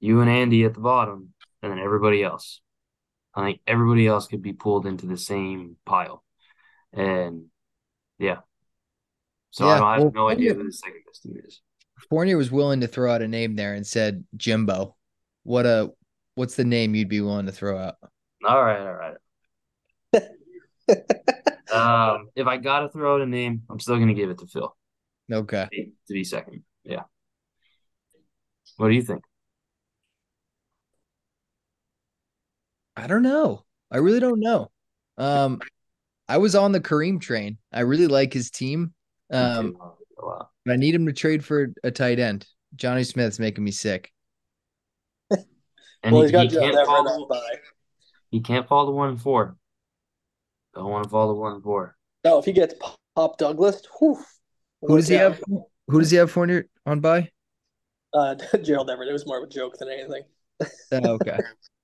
[0.00, 1.32] you and Andy at the bottom,
[1.62, 2.60] and then everybody else.
[3.34, 6.24] I think everybody else could be pulled into the same pile,
[6.92, 7.46] and
[8.18, 8.38] yeah.
[9.50, 11.60] So yeah, I, I, have well, no idea who the second best team is.
[12.10, 14.96] Fournier was willing to throw out a name there and said Jimbo.
[15.42, 15.90] What a
[16.34, 17.96] what's the name you'd be willing to throw out?
[18.46, 19.16] All right, all right.
[21.72, 24.74] um, if I gotta throw out a name, I'm still gonna give it to Phil.
[25.30, 25.68] Okay.
[25.72, 26.62] To be second.
[26.84, 27.02] Yeah.
[28.76, 29.22] What do you think?
[32.98, 33.64] I don't know.
[33.92, 34.70] I really don't know.
[35.16, 35.60] Um,
[36.28, 37.58] I was on the Kareem train.
[37.72, 38.92] I really like his team.
[39.30, 39.76] Um,
[40.16, 42.46] but I need him to trade for a tight end.
[42.74, 44.12] Johnny Smith's making me sick.
[45.30, 47.28] and well, he, he can't follow,
[48.30, 49.56] he can't fall to one and four.
[50.74, 51.96] Don't want to fall to one and four.
[52.24, 52.74] No, if he gets
[53.14, 54.18] Pop Douglas, whew,
[54.82, 55.32] who does he down.
[55.32, 55.42] have?
[55.86, 57.30] Who does he have Fournier on by?
[58.12, 59.08] Uh, Gerald Everett.
[59.08, 60.22] It was more of a joke than anything.
[60.92, 61.38] oh, okay.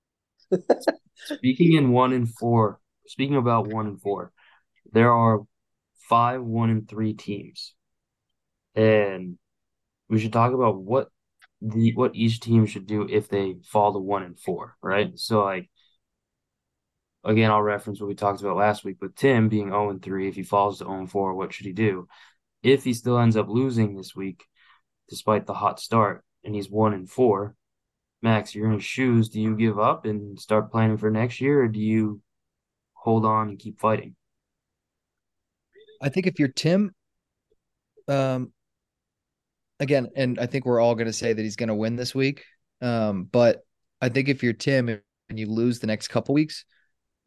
[1.15, 4.31] speaking in one and four, speaking about one and four,
[4.91, 5.41] there are
[6.09, 7.73] five one and three teams
[8.75, 9.37] and
[10.09, 11.09] we should talk about what
[11.61, 15.17] the what each team should do if they fall to one and four, right?
[15.17, 15.69] So like
[17.23, 20.27] again, I'll reference what we talked about last week with Tim being 0 and 3.
[20.27, 22.07] If he falls to 0 and 4, what should he do?
[22.61, 24.45] If he still ends up losing this week,
[25.09, 27.55] despite the hot start, and he's 1 and 4,
[28.25, 29.29] Max, you're in his shoes.
[29.29, 32.21] Do you give up and start planning for next year, or do you
[32.93, 34.15] hold on and keep fighting?
[36.01, 36.95] I think if you're Tim,
[38.07, 38.51] um,
[39.79, 42.15] again, and I think we're all going to say that he's going to win this
[42.15, 42.43] week.
[42.81, 43.59] Um, but
[44.01, 46.65] I think if you're Tim and you lose the next couple weeks,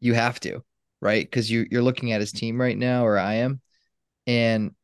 [0.01, 0.65] you have to,
[1.01, 1.25] right?
[1.25, 3.61] Because you you're looking at his team right now, or I am,
[4.27, 4.75] and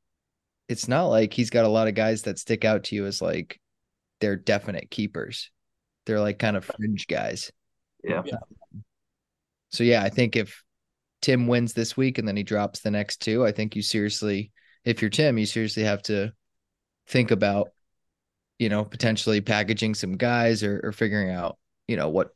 [0.70, 3.22] it's not like he's got a lot of guys that stick out to you as
[3.22, 3.60] like
[4.22, 5.52] they're definite keepers.
[6.06, 7.52] They're like kind of fringe guys.
[8.04, 8.22] Yeah.
[9.72, 10.64] So yeah, I think if
[11.22, 14.52] Tim wins this week and then he drops the next two, I think you seriously,
[14.84, 16.34] if you're Tim, you seriously have to
[17.08, 17.70] think about,
[18.60, 22.30] you know, potentially packaging some guys or, or figuring out, you know, what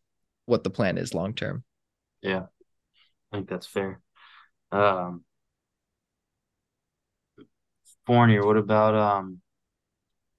[0.46, 1.64] what the plan is long term.
[2.22, 2.46] Yeah.
[3.32, 4.02] I think that's fair.
[4.72, 5.24] Um
[8.06, 9.40] Fournier, what about um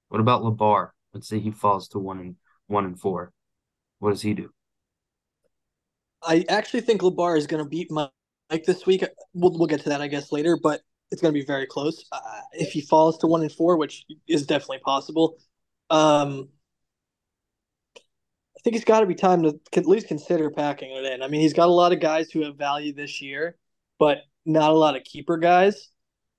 [0.09, 0.91] what about Labar?
[1.15, 2.35] Let's say he falls to one and
[2.71, 3.33] one and four.
[3.99, 4.51] What does he do?
[6.23, 9.05] I actually think Labar is going to beat Mike this week.
[9.35, 10.59] We'll we'll get to that, I guess, later.
[10.63, 12.05] But it's going to be very close.
[12.13, 12.21] Uh,
[12.53, 15.39] if he falls to one and four, which is definitely possible,
[15.91, 16.49] um,
[17.97, 21.23] I think it's got to be time to at least consider packing it in.
[21.23, 23.57] I mean, he's got a lot of guys who have value this year,
[23.99, 25.89] but not a lot of keeper guys,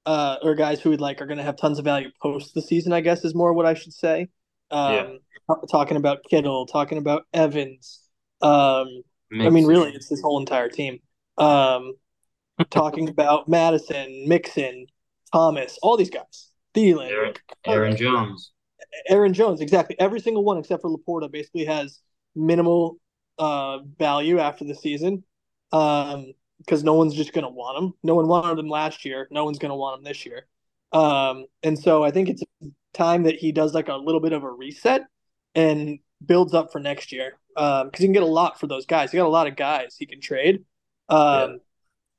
[0.06, 2.62] uh, or guys who would like are going to have tons of value post the
[2.62, 2.94] season.
[2.94, 4.30] I guess is more what I should say.
[4.72, 5.56] Um, yeah.
[5.70, 8.00] Talking about Kittle, talking about Evans.
[8.42, 8.88] Um,
[9.34, 11.00] I mean, really, it's this whole entire team.
[11.38, 11.94] Um,
[12.70, 14.88] talking about Madison, Mixon,
[15.34, 16.50] Thomas, all these guys.
[16.74, 17.34] Thielen, Aaron,
[17.66, 18.52] Aaron Jones.
[19.10, 20.00] Aaron Jones, exactly.
[20.00, 22.00] Every single one except for Laporta basically has
[22.36, 22.98] minimal
[23.38, 25.24] uh, value after the season
[25.72, 27.94] um, because no one's just going to want them.
[28.04, 29.28] No one wanted them last year.
[29.32, 30.46] No one's going to want them this year.
[30.94, 32.44] Um, and so I think it's
[32.94, 35.04] time that he does like a little bit of a reset
[35.56, 38.86] and builds up for next year because um, he can get a lot for those
[38.86, 39.12] guys.
[39.12, 40.64] He got a lot of guys he can trade.
[41.10, 41.56] Um, yeah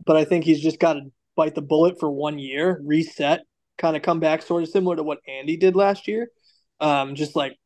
[0.04, 3.42] but I think he's just got to bite the bullet for one year, reset,
[3.78, 6.28] kind of come back, sort of similar to what Andy did last year.
[6.80, 7.56] Um, just like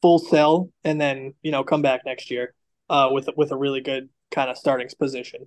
[0.00, 2.54] full sell, and then you know come back next year
[2.88, 5.46] uh, with with a really good kind of starting position.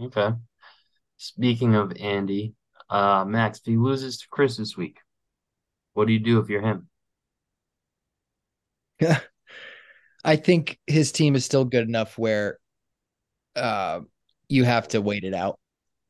[0.00, 0.30] Okay.
[1.16, 2.54] Speaking of Andy,
[2.88, 4.98] uh, Max, if he loses to Chris this week,
[5.94, 6.88] what do you do if you're him?
[9.00, 9.20] Yeah,
[10.24, 12.58] I think his team is still good enough where
[13.56, 14.00] uh,
[14.48, 15.58] you have to wait it out,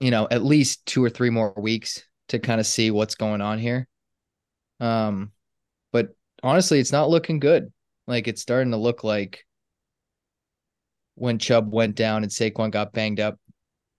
[0.00, 3.40] you know, at least two or three more weeks to kind of see what's going
[3.40, 3.86] on here.
[4.80, 5.32] Um,
[5.92, 6.08] but
[6.42, 7.72] honestly, it's not looking good.
[8.06, 9.44] Like it's starting to look like
[11.14, 13.38] when Chubb went down and Saquon got banged up,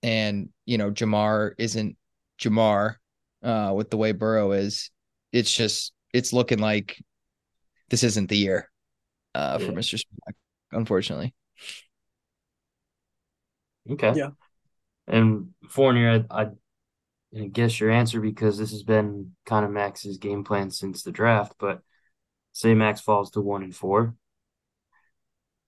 [0.04, 1.98] and you know Ja'Marr isn't
[2.40, 2.96] Ja'Marr
[3.42, 4.92] uh, with the way Burrow is.
[5.36, 6.98] It's just it's looking like
[7.90, 8.70] this isn't the year
[9.34, 9.72] uh, for yeah.
[9.72, 9.96] Mr.
[9.98, 10.34] Spack,
[10.72, 11.34] unfortunately.
[13.92, 14.14] Okay.
[14.16, 14.30] Yeah.
[15.08, 16.48] And Fournier, I,
[17.38, 21.12] I guess your answer because this has been kind of Max's game plan since the
[21.12, 21.56] draft.
[21.60, 21.82] But
[22.54, 24.16] say Max falls to one and four,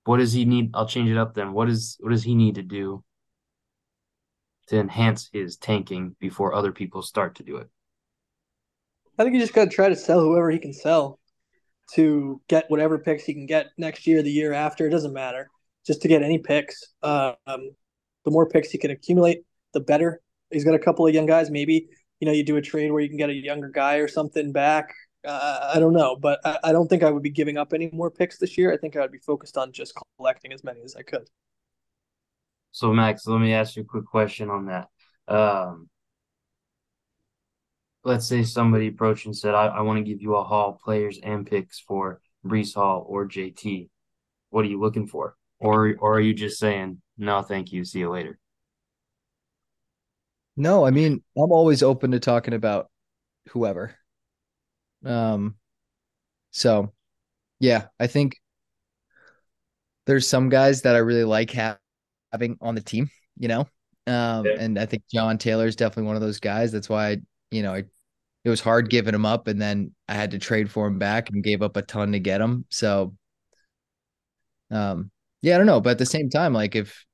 [0.05, 0.71] what does he need?
[0.75, 1.51] I'll change it up then.
[1.51, 3.03] What is what does he need to do
[4.67, 7.69] to enhance his tanking before other people start to do it?
[9.17, 11.19] I think he just got to try to sell whoever he can sell
[11.93, 14.87] to get whatever picks he can get next year, the year after.
[14.87, 15.49] It doesn't matter.
[15.85, 16.93] Just to get any picks.
[17.01, 20.21] Um, the more picks he can accumulate, the better.
[20.51, 21.49] He's got a couple of young guys.
[21.49, 21.87] Maybe
[22.19, 24.51] you know you do a trade where you can get a younger guy or something
[24.51, 24.93] back.
[25.25, 27.89] Uh, I don't know, but I, I, don't think I would be giving up any
[27.91, 28.71] more picks this year.
[28.71, 31.27] I think I would be focused on just collecting as many as I could.
[32.71, 34.87] So Max, let me ask you a quick question on that.
[35.27, 35.89] Um,
[38.07, 41.19] let's say somebody approached and said, "I, I want to give you a haul players
[41.21, 43.89] and picks for Breece Hall or JT."
[44.49, 47.83] What are you looking for, or or are you just saying no, thank you.
[47.83, 48.37] See you later.
[50.55, 52.89] No, I mean, I'm always open to talking about
[53.49, 53.95] whoever.
[55.05, 55.55] Um,
[56.51, 56.93] so
[57.59, 58.35] yeah, I think
[60.05, 63.67] there's some guys that I really like having on the team, you know.
[64.07, 64.55] Um, yeah.
[64.59, 66.71] and I think John Taylor is definitely one of those guys.
[66.71, 67.17] That's why I,
[67.51, 67.83] you know, I,
[68.47, 71.29] it was hard giving him up, and then I had to trade for him back
[71.29, 72.63] and gave up a ton to get him.
[72.69, 73.13] So,
[74.71, 77.05] um, yeah, I don't know, but at the same time, like if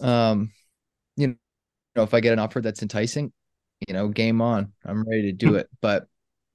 [0.00, 0.52] um,
[1.16, 1.36] you
[1.96, 3.32] know, if I get an offer that's enticing,
[3.88, 4.72] you know, game on.
[4.84, 5.68] I'm ready to do it.
[5.80, 6.06] But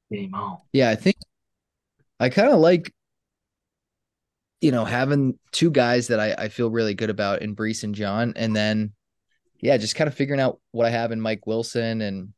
[0.09, 0.59] Game on.
[0.71, 1.17] yeah, I think
[2.21, 2.93] I kind of like,
[4.61, 7.93] you know, having two guys that I, I feel really good about in Breece and
[7.93, 8.31] John.
[8.37, 8.93] And then,
[9.59, 12.33] yeah, just kind of figuring out what I have in Mike Wilson and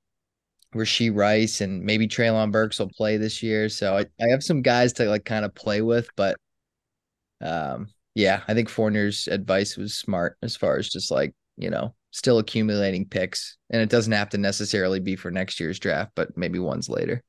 [0.73, 3.69] Rashee Rice and maybe Treylon Burks will play this year.
[3.69, 6.35] So I, I have some guys to like kind of play with, but
[7.41, 11.95] um yeah, I think Fournier's advice was smart as far as just like, you know,
[12.11, 13.57] still accumulating picks.
[13.71, 17.23] And it doesn't have to necessarily be for next year's draft, but maybe ones later.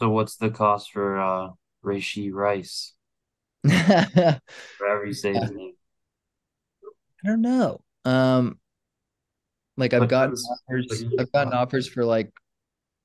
[0.00, 1.48] So what's the cost for uh
[1.82, 2.94] Rice?
[3.66, 4.38] I
[4.78, 5.74] Whatever you say his name.
[7.24, 7.80] don't know.
[8.04, 8.58] Um
[9.76, 12.39] like I've gotten offers I've gotten offers for like I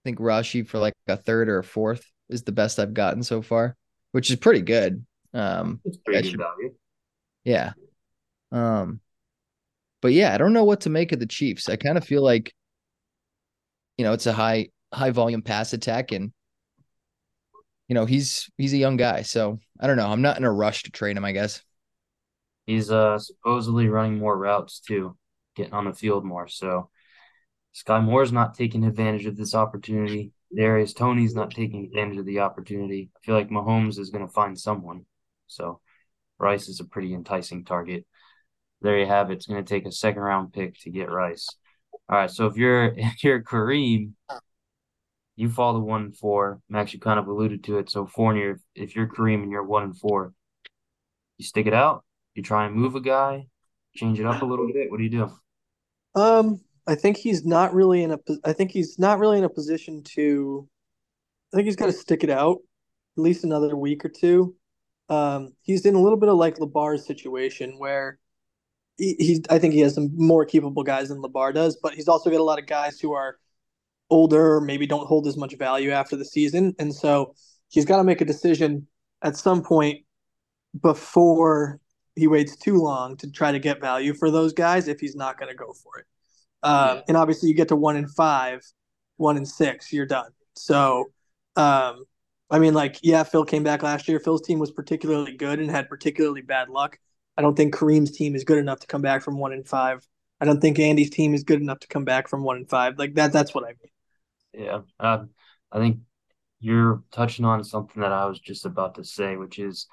[0.05, 3.41] think Rashee for like a third or a fourth is the best I've gotten so
[3.41, 3.75] far,
[4.13, 5.05] which is pretty good.
[5.33, 6.73] Um It's pretty That good value.
[7.43, 7.73] Yeah.
[8.51, 9.01] Um,
[10.01, 11.67] but yeah, I don't know what to make of the Chiefs.
[11.67, 12.53] I kind of feel like,
[13.97, 16.31] you know, it's a high high volume pass attack, and
[17.87, 20.07] you know he's he's a young guy, so I don't know.
[20.07, 21.25] I'm not in a rush to trade him.
[21.25, 21.61] I guess.
[22.65, 25.17] He's uh supposedly running more routes too,
[25.55, 26.47] getting on the field more.
[26.47, 26.89] So
[27.75, 30.31] Sky Moore's not taking advantage of this opportunity.
[30.55, 33.09] Darius Toney's not taking advantage of the opportunity.
[33.13, 35.05] I feel like Mahomes is going to find someone.
[35.47, 35.81] So
[36.39, 38.05] Rice is a pretty enticing target.
[38.81, 39.33] There you have it.
[39.33, 41.49] It's going to take a second round pick to get Rice.
[42.07, 42.31] All right.
[42.31, 44.13] So if you're if you're Kareem,
[45.35, 46.61] you fall to one and four.
[46.69, 47.89] Max, you kind of alluded to it.
[47.89, 50.31] So Fournier, if, if you're Kareem and you're one and four,
[51.37, 52.05] you stick it out.
[52.35, 53.47] You try and move a guy,
[53.93, 54.89] change it up a little bit.
[54.89, 55.31] What do you do?
[56.15, 58.19] Um, I think he's not really in a.
[58.43, 60.67] I think he's not really in a position to.
[61.53, 62.57] I think he's got to stick it out
[63.17, 64.55] at least another week or two.
[65.09, 68.19] Um, he's in a little bit of like Labar's situation where
[68.97, 69.41] he, he's.
[69.49, 72.39] I think he has some more capable guys than Labar does, but he's also got
[72.39, 73.37] a lot of guys who are
[74.09, 77.33] older, maybe don't hold as much value after the season, and so
[77.69, 78.87] he's got to make a decision
[79.23, 80.05] at some point
[80.81, 81.79] before
[82.15, 85.37] he waits too long to try to get value for those guys if he's not
[85.39, 86.05] going to go for it.
[86.65, 87.03] Um.
[87.07, 88.61] And obviously, you get to one in five,
[89.17, 90.31] one in six, you're done.
[90.55, 91.11] So,
[91.55, 92.05] um,
[92.49, 94.19] I mean, like, yeah, Phil came back last year.
[94.19, 96.97] Phil's team was particularly good and had particularly bad luck.
[97.37, 100.05] I don't think Kareem's team is good enough to come back from one in five.
[100.39, 102.97] I don't think Andy's team is good enough to come back from one in five.
[102.97, 104.65] Like that, that's what I mean.
[104.65, 105.29] Yeah, um,
[105.71, 105.99] I think
[106.59, 109.87] you're touching on something that I was just about to say, which is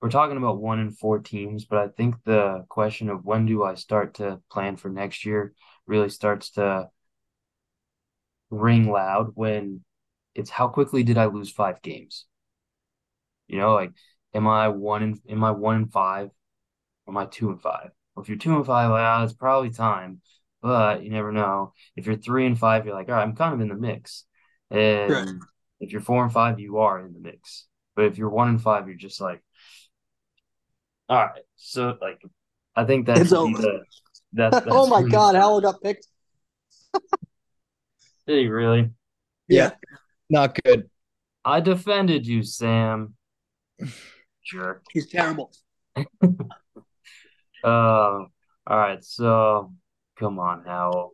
[0.00, 3.64] we're talking about one in four teams, but I think the question of when do
[3.64, 5.54] I start to plan for next year
[5.86, 6.90] really starts to
[8.50, 9.84] ring loud when
[10.34, 12.26] it's how quickly did I lose five games?
[13.48, 13.92] You know, like
[14.34, 16.30] am I one in am I one in five?
[17.06, 17.90] Or am I two and five?
[18.14, 20.22] Well, if you're two and five, like, ah, it's probably time,
[20.62, 21.74] but you never know.
[21.96, 24.24] If you're three and five, you're like, all right, I'm kind of in the mix.
[24.70, 25.28] And Right.
[25.80, 27.66] if you're four and five, you are in the mix.
[27.96, 29.42] But if you're one and five, you're just like,
[31.08, 31.42] all right.
[31.56, 32.20] So like,
[32.74, 33.62] I think that's It's the, over.
[34.34, 36.06] that, that's oh my really- God, Howell got picked.
[38.26, 38.90] Did he really?
[39.48, 39.70] Yeah.
[40.28, 40.90] Not good.
[41.44, 43.14] I defended you, Sam.
[44.44, 44.84] Jerk.
[44.92, 45.52] he's terrible.
[45.96, 46.24] Uh,
[47.64, 48.28] all
[48.68, 49.72] right, so
[50.18, 51.12] come on, Howell.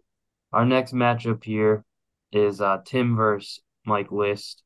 [0.53, 1.85] Our next matchup here
[2.31, 4.63] is uh Tim versus Mike List.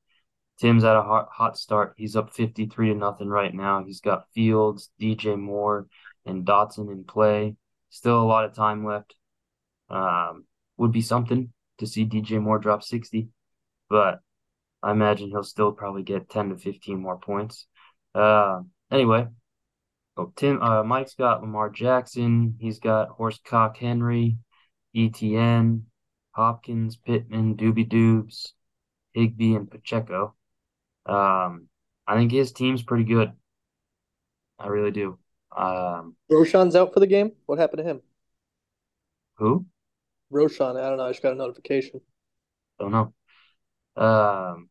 [0.59, 1.95] Tim's at a hot, hot start.
[1.97, 3.85] He's up 53 to nothing right now.
[3.85, 5.87] He's got Fields, DJ Moore,
[6.25, 7.57] and Dotson in play.
[7.91, 9.15] Still a lot of time left.
[9.91, 10.45] Um,
[10.77, 13.29] would be something to see DJ Moore drop 60,
[13.89, 14.21] but
[14.83, 17.67] I imagine he'll still probably get 10 to 15 more points.
[18.15, 19.29] Uh, anyway,
[20.19, 22.57] Oh, Tim, uh, Mike's got Lamar Jackson.
[22.59, 24.39] He's got Horsecock Henry,
[24.95, 25.83] ETN,
[26.33, 28.53] Hopkins, Pittman, Doobie Doobs,
[29.13, 30.35] Higbee, and Pacheco.
[31.07, 31.69] Um,
[32.07, 33.33] I think his team's pretty good.
[34.59, 35.19] I really do.
[35.57, 37.33] Um, Roshan's out for the game.
[37.47, 38.01] What happened to him?
[39.37, 39.67] who?
[40.31, 41.07] Roshan, I don't know.
[41.07, 42.01] I just got a notification.
[42.79, 43.15] Don't know.
[43.97, 44.69] Um,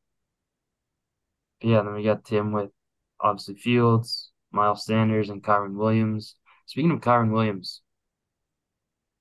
[1.61, 2.71] yeah, then we got Tim with
[3.19, 6.35] obviously Fields, Miles Sanders, and Kyren Williams.
[6.65, 7.81] Speaking of Kyren Williams,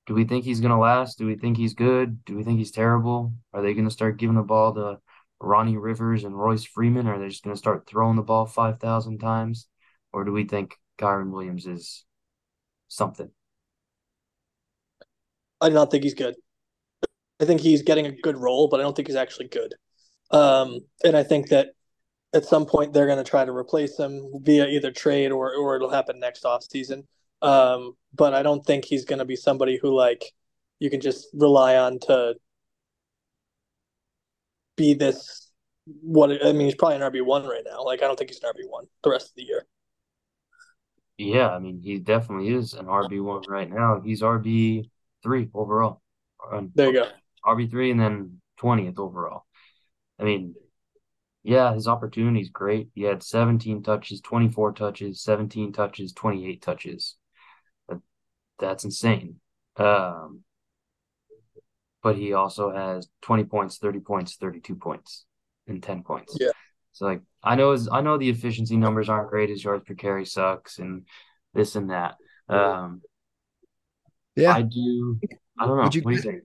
[0.07, 1.19] do we think he's going to last?
[1.19, 2.25] Do we think he's good?
[2.25, 3.33] Do we think he's terrible?
[3.53, 4.99] Are they going to start giving the ball to
[5.45, 7.07] Ronnie Rivers and Royce Freeman?
[7.07, 9.69] Are they just going to start throwing the ball 5,000 times?
[10.13, 12.05] Or do we think Kyren Williams is
[12.89, 13.31] something?
[15.61, 16.35] I do not think he's good.
[17.41, 19.75] I think he's getting a good role, but I don't think he's actually good.
[20.31, 21.69] Um, and I think that
[22.33, 25.77] at some point they're going to try to replace him via either trade or or
[25.77, 27.05] it'll happen next offseason.
[27.43, 30.33] Um, but I don't think he's going to be somebody who like
[30.79, 32.35] you can just rely on to
[34.77, 35.51] be this.
[35.87, 37.85] What I mean, he's probably an RB one right now.
[37.85, 39.67] Like I don't think he's an RB one the rest of the year.
[41.19, 44.01] Yeah, I mean, he definitely is an RB one right now.
[44.05, 44.91] He's RB
[45.23, 46.01] three overall.
[46.75, 47.09] There you go.
[47.45, 49.45] RB three and then twentieth overall.
[50.19, 50.55] I mean,
[51.45, 52.89] yeah, his opportunity is great.
[52.95, 57.17] He had 17 touches, 24 touches, 17 touches, 28 touches.
[58.59, 59.41] That's insane.
[59.77, 60.45] Um,
[62.05, 65.25] but he also has 20 points, 30 points, 32 points,
[65.67, 66.37] and 10 points.
[66.39, 66.51] Yeah.
[66.93, 69.49] So like I know his, I know the efficiency numbers aren't great.
[69.51, 71.07] His yards per carry sucks and
[71.55, 72.15] this and that.
[72.49, 73.03] Um,
[74.37, 74.55] Yeah.
[74.55, 75.19] I do.
[75.59, 75.83] I don't know.
[75.85, 76.43] Would you- what do you think?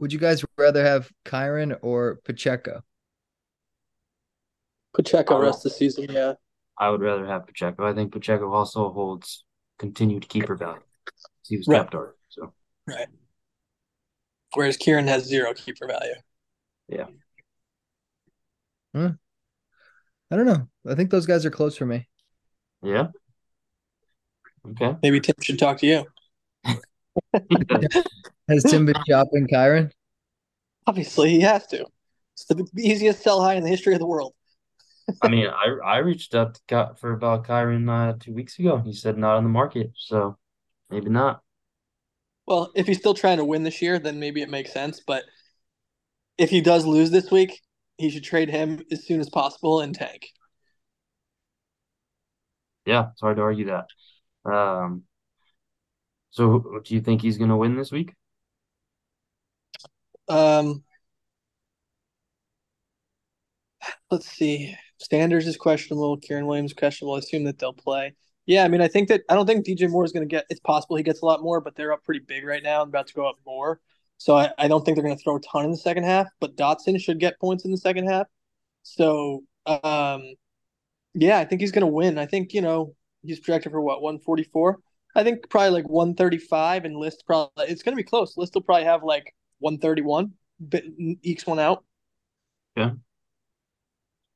[0.00, 2.82] Would you guys rather have Kyren or Pacheco?
[4.94, 6.06] Pacheco rest of the season.
[6.10, 6.34] Yeah.
[6.78, 7.84] I would rather have Pacheco.
[7.86, 9.44] I think Pacheco also holds
[9.78, 10.82] continued keeper value.
[11.46, 11.78] He was Right.
[11.78, 12.16] kept already.
[12.28, 12.52] So
[12.86, 13.08] Right.
[14.54, 16.14] Whereas Kieran has zero keeper value.
[16.88, 17.06] Yeah.
[18.94, 19.12] Huh.
[20.30, 20.68] I don't know.
[20.86, 22.08] I think those guys are close for me.
[22.82, 23.08] yeah.
[24.70, 24.96] Okay.
[25.02, 26.04] Maybe Tim should talk to you.
[28.48, 29.90] Has Tim been shopping Kyren?
[30.86, 31.84] Obviously, he has to.
[32.34, 34.34] It's the easiest sell high in the history of the world.
[35.22, 38.78] I mean, I I reached out to for about Kyren uh, two weeks ago.
[38.78, 40.36] He said not on the market, so
[40.90, 41.42] maybe not.
[42.48, 45.02] Well, if he's still trying to win this year, then maybe it makes sense.
[45.06, 45.24] But
[46.38, 47.60] if he does lose this week,
[47.98, 50.30] he should trade him as soon as possible and tank.
[52.86, 54.50] Yeah, it's hard to argue that.
[54.50, 55.02] Um,
[56.30, 58.14] so do you think he's going to win this week?
[60.26, 60.84] Um,
[64.10, 64.74] let's see.
[64.98, 66.16] Sanders is questionable.
[66.16, 67.16] Kieran Williams questionable.
[67.16, 68.14] I assume that they'll play.
[68.48, 70.46] Yeah, I mean, I think that I don't think DJ Moore is going to get.
[70.48, 72.88] It's possible he gets a lot more, but they're up pretty big right now and
[72.88, 73.78] about to go up more.
[74.16, 76.28] So I, I don't think they're going to throw a ton in the second half.
[76.40, 78.26] But Dotson should get points in the second half.
[78.84, 80.22] So um,
[81.12, 82.16] yeah, I think he's going to win.
[82.16, 84.78] I think you know he's projected for what 144.
[85.14, 88.38] I think probably like 135, and List probably it's going to be close.
[88.38, 90.84] List will probably have like 131, but
[91.22, 91.84] ekes one out.
[92.78, 92.92] Yeah.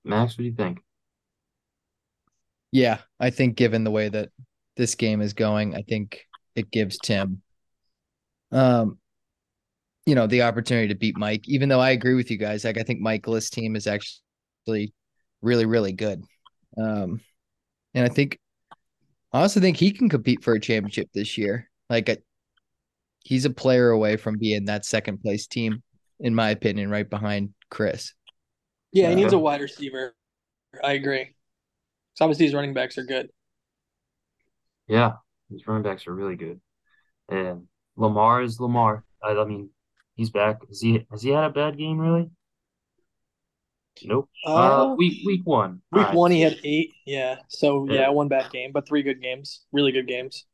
[0.04, 0.80] Max, what do you think?
[2.72, 4.30] Yeah, I think given the way that
[4.76, 7.42] this game is going, I think it gives Tim
[8.50, 8.98] um
[10.04, 12.64] you know, the opportunity to beat Mike, even though I agree with you guys.
[12.64, 14.92] Like I think Michaelis team is actually
[15.42, 16.22] really, really good.
[16.76, 17.20] Um
[17.94, 18.38] and I think
[19.32, 21.70] I also think he can compete for a championship this year.
[21.88, 22.18] Like I,
[23.24, 25.82] he's a player away from being that second place team,
[26.20, 28.12] in my opinion, right behind Chris.
[28.92, 30.14] Yeah, he needs a wide receiver.
[30.82, 31.34] I agree.
[32.14, 33.30] So obviously his running backs are good.
[34.88, 35.12] Yeah,
[35.50, 36.60] these running backs are really good,
[37.28, 39.04] and Lamar is Lamar.
[39.22, 39.70] I, I mean,
[40.16, 40.66] he's back.
[40.68, 42.30] Has he has he had a bad game really?
[44.04, 44.28] Nope.
[44.46, 45.80] Uh, Uh, week week one.
[45.92, 46.90] week Alright, one he had eight.
[47.06, 47.36] Yeah.
[47.48, 48.00] So Yeah.
[48.00, 49.64] yeah, one bad game, but three good games.
[49.72, 50.46] Really good games.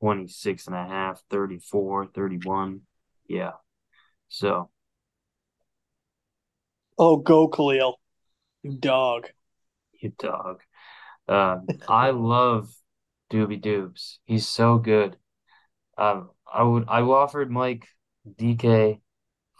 [0.00, 2.82] 26 and a half, 34, 31.
[3.28, 3.52] Yeah.
[4.28, 4.70] So,
[6.98, 8.00] Oh, go Khalil.
[8.62, 9.28] You dog.
[10.00, 10.60] you dog.
[11.28, 12.70] Um, I love
[13.30, 14.18] Doobie Doobs.
[14.24, 15.16] He's so good.
[15.98, 17.88] Um, I would I offered Mike
[18.38, 19.00] DK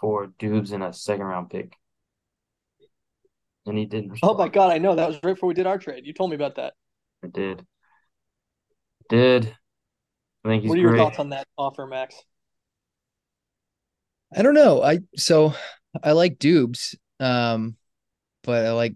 [0.00, 1.76] for Doobs in a second round pick.
[3.66, 4.94] And he didn't Oh my god, I know.
[4.94, 6.06] That was right before we did our trade.
[6.06, 6.74] You told me about that.
[7.22, 7.66] I did.
[9.08, 9.56] Did.
[10.44, 11.00] I think he's what are your great.
[11.00, 12.14] thoughts on that offer, Max?
[14.36, 14.82] I don't know.
[14.82, 15.54] I so
[16.02, 17.76] I like Dubes, um,
[18.42, 18.94] but I like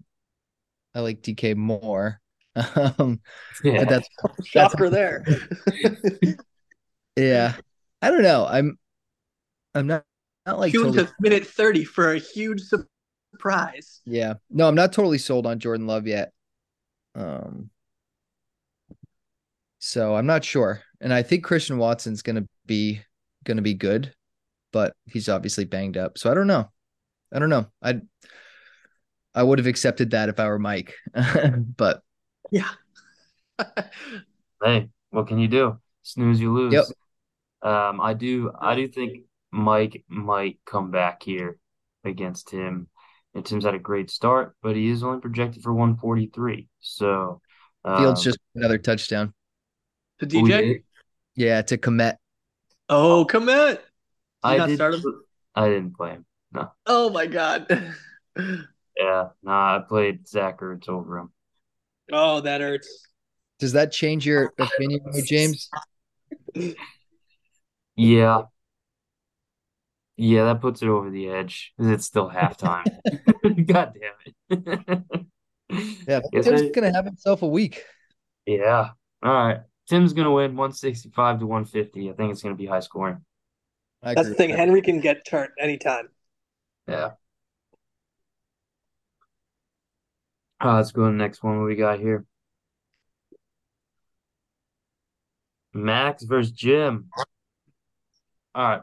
[0.95, 2.21] I like DK more.
[2.99, 3.21] Um,
[3.63, 3.85] Yeah.
[3.85, 4.09] but that's
[4.45, 5.25] Shocker there.
[7.17, 7.55] yeah.
[8.03, 8.47] I don't know.
[8.49, 8.79] I'm
[9.75, 10.05] I'm not
[10.47, 14.01] not like Tuned totally, to minute 30 for a huge surprise.
[14.07, 14.35] yeah.
[14.51, 16.33] No, I'm not totally sold on Jordan Love yet.
[17.15, 17.71] Um,
[19.79, 23.01] so I'm not sure, and I think Christian Watson's gonna be
[23.45, 24.15] gonna be good,
[24.73, 26.19] but he's obviously banged up.
[26.19, 26.71] So I don't know.
[27.33, 27.67] I don't know.
[27.83, 28.01] I
[29.35, 30.95] I would have accepted that if I were Mike,
[31.77, 32.03] but
[32.51, 32.69] Yeah.
[34.61, 35.79] Hey, what can you do?
[36.03, 36.75] Snooze, you lose.
[36.75, 37.71] Yep.
[37.71, 39.21] Um, I do, I do think
[39.53, 41.59] Mike might come back here
[42.05, 42.89] against him.
[43.35, 46.67] And Tim's had a great start, but he is only projected for 143.
[46.81, 47.41] So,
[47.85, 49.33] Fields um, just another touchdown.
[50.19, 50.83] To DJ?
[51.37, 52.17] Yeah, to Kmet.
[52.89, 53.79] Oh, Kmet.
[54.43, 54.97] I not did, start?
[55.55, 56.27] I didn't play him.
[56.53, 56.73] No.
[56.87, 57.95] Oh my god.
[58.99, 61.31] Yeah, nah, I played Zach Ertz over him.
[62.13, 63.07] Oh, that hurts.
[63.59, 65.69] Does that change your opinion, James?
[67.97, 68.43] Yeah.
[70.17, 71.73] Yeah, that puts it over the edge.
[71.79, 72.85] It's still halftime.
[73.67, 75.25] God damn it.
[76.09, 77.85] Yeah, Yes, Tim's it- gonna have himself a week.
[78.47, 78.91] yeah.
[79.23, 79.61] All right.
[79.89, 82.11] Tim's gonna win 165 to 150.
[82.11, 83.25] I think it's gonna be high scoring.
[84.03, 84.51] That's the thing.
[84.51, 86.09] Henry can get turned anytime.
[86.87, 87.11] Yeah.
[90.63, 91.59] Uh, let's go to the next one.
[91.59, 92.25] What we got here?
[95.73, 97.09] Max versus Jim.
[98.55, 98.83] All right.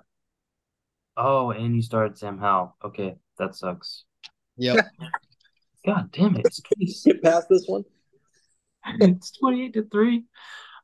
[1.17, 2.75] Oh, and you started Sam Howell.
[2.83, 4.05] Okay, that sucks.
[4.57, 4.85] Yep.
[5.85, 6.47] God damn it.
[7.05, 7.83] Get past this one.
[8.99, 10.23] It's 28 to 3.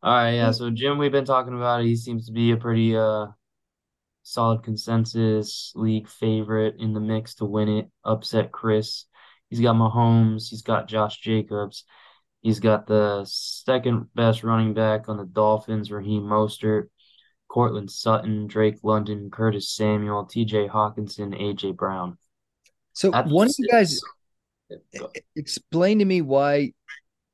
[0.01, 0.49] All right, yeah.
[0.49, 1.85] So Jim, we've been talking about it.
[1.85, 3.27] He seems to be a pretty uh
[4.23, 9.05] solid consensus league favorite in the mix to win it, upset Chris.
[9.51, 11.83] He's got Mahomes, he's got Josh Jacobs,
[12.41, 16.87] he's got the second best running back on the Dolphins, Raheem Mostert,
[17.49, 22.17] Courtland Sutton, Drake London, Curtis Samuel, TJ Hockenson, AJ Brown.
[22.93, 23.99] So That's one of you guys
[25.35, 26.71] explain to me why.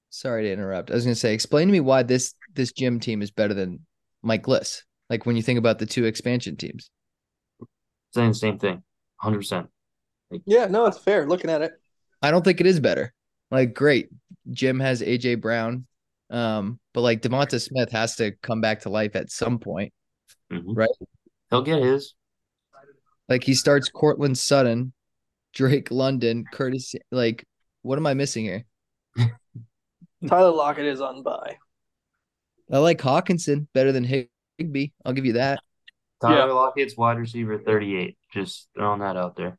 [0.09, 0.89] Sorry to interrupt.
[0.89, 3.86] I was gonna say, explain to me why this this Jim team is better than
[4.24, 4.86] Mike List.
[5.09, 6.89] Like when you think about the two expansion teams.
[8.11, 8.82] saying the same thing,
[9.24, 9.68] 100%.
[10.45, 11.28] Yeah, no, it's fair.
[11.28, 11.80] Looking at it.
[12.22, 13.13] I don't think it is better.
[13.51, 14.09] Like, great,
[14.51, 15.86] Jim has AJ Brown,
[16.30, 19.93] um, but like Devonta Smith has to come back to life at some point.
[20.51, 20.63] Mhm.
[20.68, 20.89] Right.
[21.49, 22.13] He'll get his.
[23.30, 24.93] Like he starts Courtland Sutton,
[25.53, 26.95] Drake London, Curtis.
[27.11, 27.45] Like,
[27.82, 28.65] what am I missing here?
[30.28, 31.57] Tyler Lockett is on bye.
[32.72, 34.89] I like Hockenson better than Higbee.
[35.05, 35.59] I'll give you that.
[36.22, 38.18] Tyler Lockett's wide receiver 38.
[38.34, 39.57] Just throwing that out there.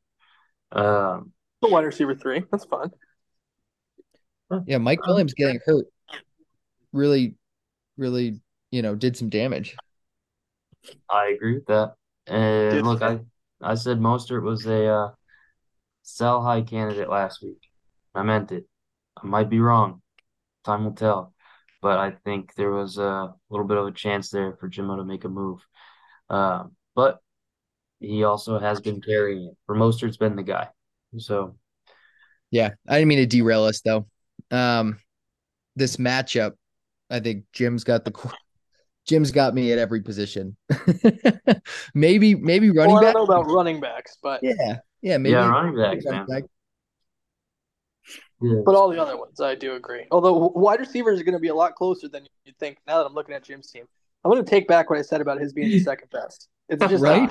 [0.73, 1.33] Um,
[1.63, 2.45] The wide receiver three.
[2.51, 2.91] That's fun.
[4.67, 5.87] Yeah, Mike Williams getting hurt
[6.93, 7.35] really,
[7.97, 8.41] really,
[8.71, 9.77] you know, did some damage.
[11.11, 11.95] I agree with that.
[12.27, 12.85] And Dude.
[12.85, 13.21] look, I
[13.61, 15.11] I said Mostert was a uh,
[16.03, 17.61] sell high candidate last week.
[18.15, 18.67] I meant it.
[19.23, 20.03] I might be wrong.
[20.65, 21.35] Time will tell.
[21.81, 25.05] But I think there was a little bit of a chance there for Jimmo to
[25.05, 25.61] make a move.
[26.29, 27.19] Um, but
[28.01, 29.57] he also has been carrying it.
[29.67, 30.69] For Mostert's been the guy.
[31.17, 31.57] So
[32.51, 34.07] Yeah, I didn't mean to derail us though.
[34.51, 34.99] Um,
[35.77, 36.53] this matchup,
[37.11, 38.13] I think Jim's got the
[39.07, 40.57] Jim's got me at every position.
[41.95, 43.15] maybe, maybe running well, I back.
[43.15, 46.41] don't know about running backs, but Yeah, yeah, maybe yeah, running backs, running man.
[46.43, 46.51] back.
[48.41, 48.61] Yeah.
[48.65, 50.07] but all the other ones, I do agree.
[50.11, 52.79] Although wide receivers are going to be a lot closer than you'd think.
[52.87, 53.85] Now that I'm looking at Jim's team,
[54.25, 56.49] I'm going to take back what I said about his being the second best.
[56.69, 57.31] It's just Right?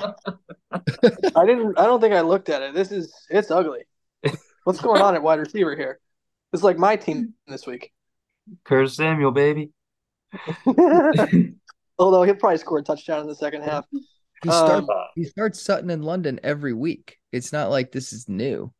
[0.72, 1.78] I didn't.
[1.78, 2.74] I don't think I looked at it.
[2.74, 3.82] This is it's ugly.
[4.64, 6.00] What's going on at wide receiver here?
[6.54, 7.92] It's like my team this week.
[8.66, 9.72] Curtis Samuel, baby.
[12.00, 13.86] Although he'll probably score a touchdown in the second half.
[14.44, 17.18] He starts Um, he starts Sutton in London every week.
[17.32, 18.74] It's not like this is new.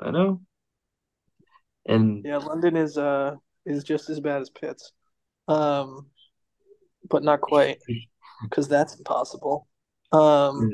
[0.00, 0.40] I know.
[1.86, 3.36] And Yeah, London is uh
[3.66, 4.92] is just as bad as Pitts,
[5.48, 6.06] um,
[7.08, 7.78] but not quite
[8.42, 9.66] because that's impossible.
[10.12, 10.70] Um,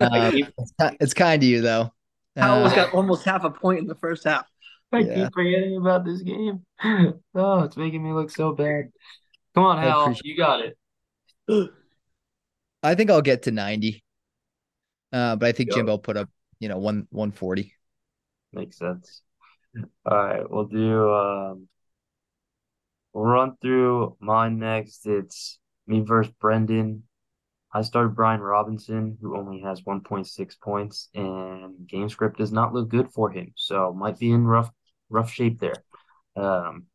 [0.00, 1.92] it's, it's kind of you though.
[2.36, 4.46] Howell's Uh, got almost half a point in the first half.
[4.92, 5.14] I Yeah.
[5.24, 6.64] keep forgetting about this game.
[7.34, 8.90] Oh, it's making me look so bad.
[9.54, 10.00] Come on, I Hal.
[10.02, 10.78] appreciate- You got it.
[12.82, 14.02] I think I'll get to ninety.
[15.12, 15.76] Uh, but I think Go.
[15.76, 17.74] Jimbo put up, you know, one one forty.
[18.52, 19.22] Makes sense.
[20.04, 21.68] All right, we'll do um
[23.12, 25.06] we'll run through mine next.
[25.06, 27.04] It's me versus Brendan.
[27.72, 32.88] I started Brian Robinson, who only has 1.6 points, and game script does not look
[32.88, 34.70] good for him, so might be in rough
[35.08, 35.84] rough shape there.
[36.34, 36.86] Um,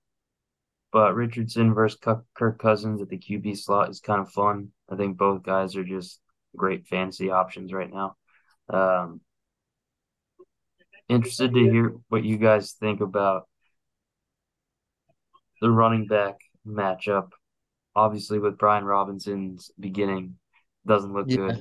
[0.95, 4.69] but Richardson versus Kirk Cousins at the QB slot is kind of fun.
[4.89, 6.21] I think both guys are just
[6.55, 8.15] great fantasy options right now.
[8.69, 9.19] Um,
[11.09, 13.49] interested to hear what you guys think about
[15.59, 16.35] the running back
[16.65, 17.31] matchup.
[17.93, 20.37] Obviously, with Brian Robinson's beginning,
[20.87, 21.57] doesn't look Yeah.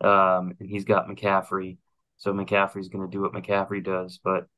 [0.00, 0.08] good.
[0.08, 1.78] Um, and he's got McCaffrey.
[2.16, 4.18] So McCaffrey's going to do what McCaffrey does.
[4.18, 4.48] But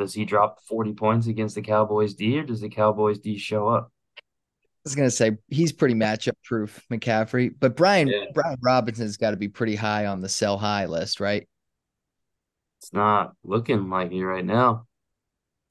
[0.00, 3.68] does he drop 40 points against the Cowboys D or does the Cowboys D show
[3.68, 3.92] up?
[4.18, 4.22] I
[4.84, 7.54] was gonna say he's pretty matchup proof, McCaffrey.
[7.60, 8.24] But Brian yeah.
[8.32, 11.46] Brian Robinson's got to be pretty high on the sell high list, right?
[12.78, 14.86] It's not looking like it right now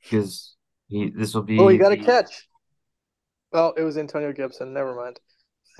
[0.04, 0.56] because
[0.90, 1.58] he this will be.
[1.58, 2.48] Oh, you got a catch.
[3.52, 4.74] Oh, it was Antonio Gibson.
[4.74, 5.20] Never mind.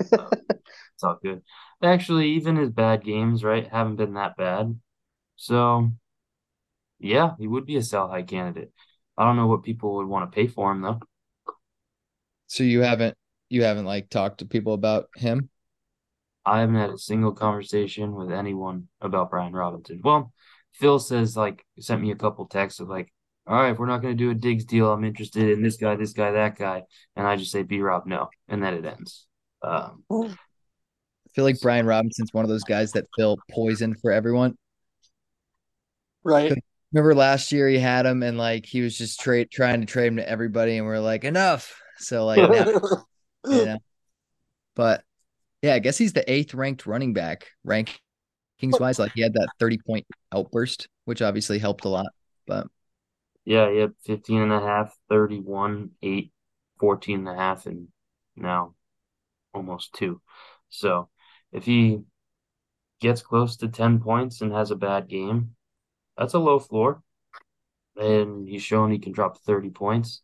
[0.00, 1.42] it's all good.
[1.84, 4.76] Actually, even his bad games, right, haven't been that bad.
[5.36, 5.92] So,
[7.00, 8.72] yeah, he would be a sell high candidate.
[9.16, 11.00] I don't know what people would want to pay for him though.
[12.46, 13.16] So you haven't
[13.48, 15.50] you haven't like talked to people about him?
[16.46, 20.00] I haven't had a single conversation with anyone about Brian Robinson.
[20.02, 20.32] Well,
[20.72, 23.12] Phil says like sent me a couple texts of like,
[23.46, 25.76] all right, if we're not going to do a Diggs deal, I'm interested in this
[25.76, 26.84] guy, this guy, that guy,
[27.16, 29.26] and I just say B Rob no, and then it ends.
[29.62, 34.56] Um, I feel like Brian Robinson's one of those guys that fill poison for everyone.
[36.22, 36.52] Right.
[36.92, 40.08] Remember last year he had him and like he was just trade trying to trade
[40.08, 41.80] him to everybody, and we are like enough.
[41.98, 42.64] So like, now,
[43.46, 43.78] you know,
[44.74, 45.04] but
[45.62, 48.98] yeah, I guess he's the eighth ranked running back rankings wise.
[48.98, 52.06] Like he had that 30 point outburst, which obviously helped a lot.
[52.46, 52.66] But
[53.44, 56.32] yeah, he had 15 and a half, 31, 8,
[56.78, 57.88] 14 and a half, and
[58.36, 58.74] now
[59.54, 60.20] almost two.
[60.70, 61.08] So
[61.52, 62.00] if he
[63.00, 65.56] gets close to 10 points and has a bad game,
[66.20, 67.02] that's a low floor.
[67.96, 70.20] And he's shown he can drop 30 points.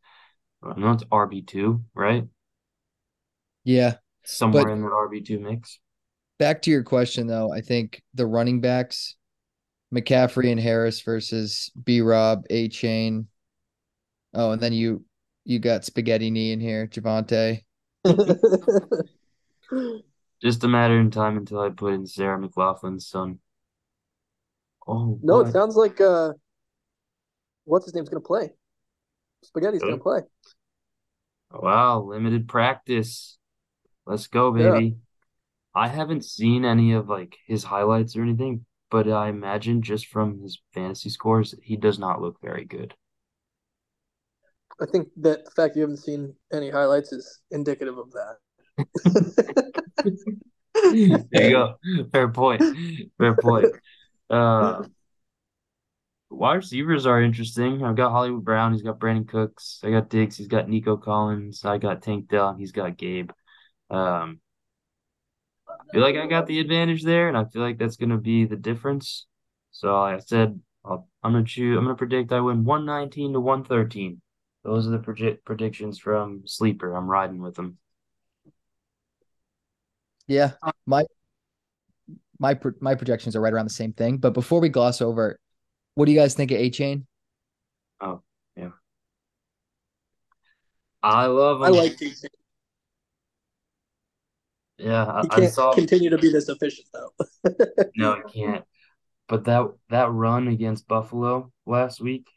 [0.63, 2.27] I know it's RB2, right?
[3.65, 3.95] Yeah.
[4.23, 5.81] Somewhere in the RB2 mix.
[6.39, 9.17] Back to your question, though, I think the running backs,
[9.95, 13.25] McCaffrey and Harris versus B Rob, Achane.
[14.35, 15.03] Oh, and then you
[15.45, 17.63] you got spaghetti knee in here, Javonte.
[20.43, 23.39] Just a matter of time until I put in Sarah McLachlan's son.
[24.87, 26.33] Oh no, it sounds like uh
[27.65, 28.53] what's his name's gonna play.
[29.45, 30.21] Spaghetti's gonna play.
[31.53, 33.39] Wow, limited practice.
[34.07, 34.85] Let's go, baby.
[34.85, 34.91] Yeah.
[35.75, 40.41] I haven't seen any of like his highlights or anything, but I imagine just from
[40.41, 42.95] his fantasy scores, he does not look very good.
[44.81, 48.37] I think that the fact you haven't seen any highlights is indicative of that.
[51.33, 51.75] there you go.
[52.13, 52.63] Fair point.
[53.19, 53.67] Fair point.
[54.29, 54.85] Uh,
[56.31, 57.85] wide receivers are interesting.
[57.85, 58.73] I've got Hollywood Brown.
[58.73, 59.81] He's got Brandin Cooks.
[59.83, 60.37] I got Diggs.
[60.37, 61.65] He's got Nico Collins.
[61.65, 62.55] I got Tank Dell.
[62.55, 63.31] He's got Gabe.
[63.91, 64.41] Um,
[65.69, 68.19] I feel like I got the advantage there, and I feel like that's going to
[68.19, 69.27] be the difference.
[69.71, 71.77] So, like I said, i am going to choose.
[71.77, 74.21] I'm going to predict I win 119 to 113.
[74.65, 76.95] Those are the predict predictions from Sleeper.
[76.95, 77.79] I'm riding with them.
[80.27, 80.53] Yeah,
[80.87, 81.05] my
[82.39, 84.19] my my projections are right around the same thing.
[84.19, 85.39] But before we gloss over
[85.97, 87.05] what do you guys think of Achane?
[88.03, 88.21] Oh,
[88.55, 88.71] yeah.
[91.03, 91.63] I love him.
[91.65, 92.27] I like Achane.
[94.79, 95.73] Yeah, I, he can't saw...
[95.73, 97.55] continue to be this efficient though.
[97.97, 98.65] no, he can't.
[99.27, 102.29] But that that run against Buffalo last week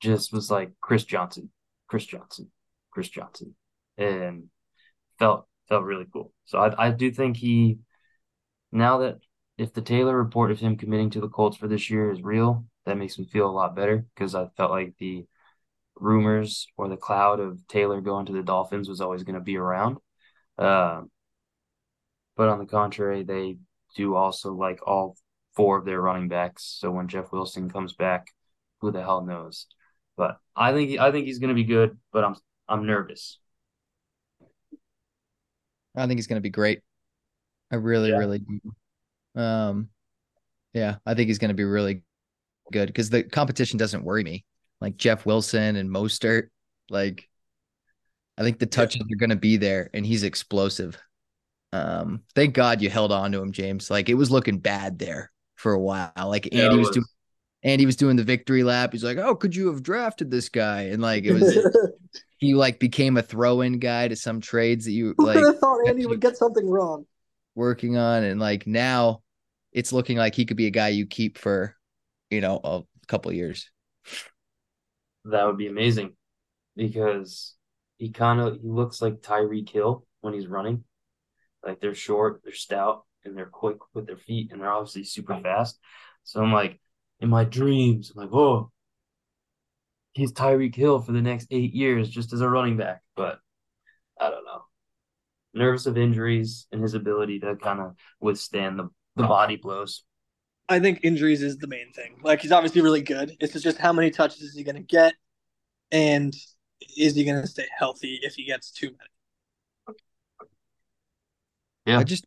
[0.00, 1.50] just was like Chris Johnson,
[1.88, 2.52] Chris Johnson,
[2.92, 3.56] Chris Johnson,
[3.98, 4.44] and
[5.18, 6.32] felt felt really cool.
[6.44, 7.78] So I I do think he
[8.72, 9.18] now that
[9.58, 12.64] if the Taylor report of him committing to the Colts for this year is real,
[12.86, 15.26] that makes me feel a lot better because I felt like the
[15.96, 19.56] rumors or the cloud of Taylor going to the Dolphins was always going to be
[19.56, 19.98] around.
[20.56, 21.02] Uh,
[22.36, 23.58] but on the contrary, they
[23.96, 25.16] do also like all
[25.54, 26.76] four of their running backs.
[26.78, 28.28] So when Jeff Wilson comes back,
[28.80, 29.66] who the hell knows?
[30.16, 32.36] But I think I think he's going to be good, but I'm
[32.68, 33.38] I'm nervous.
[35.94, 36.82] I think he's going to be great.
[37.70, 38.16] I really, yeah.
[38.16, 39.40] really do.
[39.40, 39.88] Um,
[40.72, 42.02] yeah, I think he's going to be really
[42.72, 44.44] good because the competition doesn't worry me.
[44.80, 46.48] Like Jeff Wilson and Mostert,
[46.88, 47.28] like
[48.38, 50.98] I think the touches are going to be there, and he's explosive.
[51.72, 53.90] Um, thank God you held on to him, James.
[53.90, 56.10] Like it was looking bad there for a while.
[56.16, 57.06] Like Andy yeah, was, was doing,
[57.62, 58.92] Andy was doing the victory lap.
[58.92, 61.58] He's like, "Oh, could you have drafted this guy?" And like it was,
[62.38, 65.36] he like became a throw-in guy to some trades that you like.
[65.36, 67.04] I thought Andy would get something wrong
[67.54, 69.22] working on, and like now,
[69.72, 71.76] it's looking like he could be a guy you keep for,
[72.30, 73.70] you know, a couple years.
[75.24, 76.16] That would be amazing,
[76.76, 77.54] because
[77.98, 80.84] he kind of he looks like Tyreek Hill when he's running.
[81.64, 85.38] Like they're short, they're stout, and they're quick with their feet, and they're obviously super
[85.40, 85.78] fast.
[86.24, 86.80] So I'm like,
[87.20, 88.70] in my dreams, I'm like, oh,
[90.12, 93.02] he's Tyreek Hill for the next eight years just as a running back.
[93.14, 93.40] But I don't know
[95.54, 99.28] nervous of injuries and his ability to kind of withstand the the oh.
[99.28, 100.04] body blows.
[100.68, 102.16] I think injuries is the main thing.
[102.22, 103.36] Like he's obviously really good.
[103.40, 105.14] It's just how many touches is he going to get,
[105.90, 106.32] and
[106.96, 109.98] is he going to stay healthy if he gets too many?
[111.86, 111.98] Yeah.
[111.98, 112.24] I just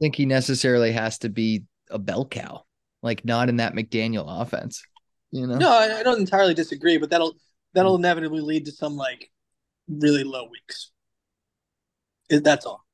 [0.00, 2.64] think he necessarily has to be a bell cow,
[3.02, 4.82] like not in that McDaniel offense.
[5.30, 5.56] You know?
[5.56, 7.34] No, I, I don't entirely disagree, but that'll
[7.74, 9.30] that'll inevitably lead to some like
[9.88, 10.90] really low weeks.
[12.30, 12.84] It- That's all.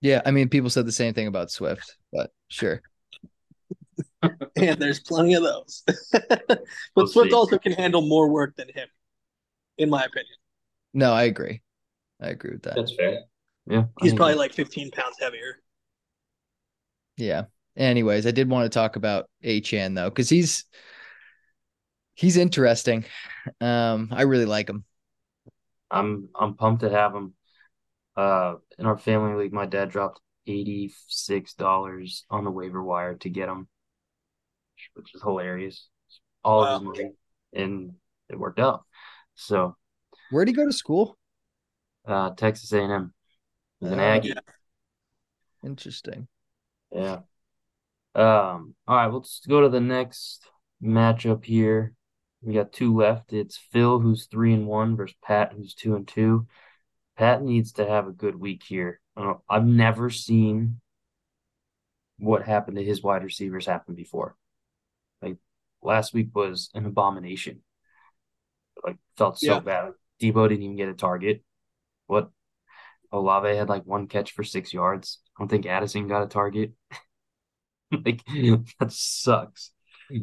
[0.00, 2.82] Yeah, I mean, people said the same thing about Swift, but sure.
[4.56, 5.82] and there's plenty of those.
[6.12, 6.62] but
[6.94, 7.34] We'll Swift see.
[7.34, 8.86] also can handle more work than him,
[9.78, 10.34] in my opinion.
[10.92, 11.62] No, I agree.
[12.20, 12.74] I agree with that.
[12.76, 13.20] That's fair.
[13.66, 13.84] Yeah.
[14.00, 15.62] He's think probably that- like 15 pounds heavier.
[17.16, 17.44] Yeah.
[17.76, 20.64] Anyways, I did want to talk about Achane though, because he's
[22.14, 23.04] he's interesting.
[23.60, 24.84] Um, I really like him.
[25.90, 27.34] I'm I'm pumped to have him.
[28.16, 33.14] Uh, in our family league, my dad dropped eighty six dollars on the waiver wire
[33.16, 33.66] to get him,
[34.94, 35.88] which is hilarious.
[36.44, 37.12] All of his money,
[37.54, 37.92] and
[38.28, 38.84] it worked out.
[39.34, 39.76] So,
[40.30, 41.16] Where'd he go to school?
[42.06, 43.14] uh, Texas A and M
[43.80, 44.28] is an Oh, Aggie.
[44.28, 44.34] yeah.
[45.64, 46.28] Interesting.
[46.92, 47.20] Yeah.
[48.14, 48.74] Um.
[48.86, 49.12] All right.
[49.12, 50.46] Let's go to the next
[50.82, 51.94] matchup here.
[52.42, 53.32] We got two left.
[53.32, 56.46] It's Phil, who's three and one, versus Pat, who's two and two.
[57.16, 59.00] Pat needs to have a good week here.
[59.16, 60.80] Uh, I've never seen
[62.18, 64.36] what happened to his wide receivers happen before.
[65.22, 65.36] Like
[65.82, 67.62] last week was an abomination.
[68.82, 69.60] Like felt so Yeah.
[69.60, 69.92] bad.
[70.20, 71.42] Deebo didn't even get a target.
[72.06, 72.30] What?
[73.12, 75.20] Olave had like one catch for six yards.
[75.36, 76.72] I don't think Addison got a target.
[78.04, 78.24] like
[78.80, 79.70] that sucks.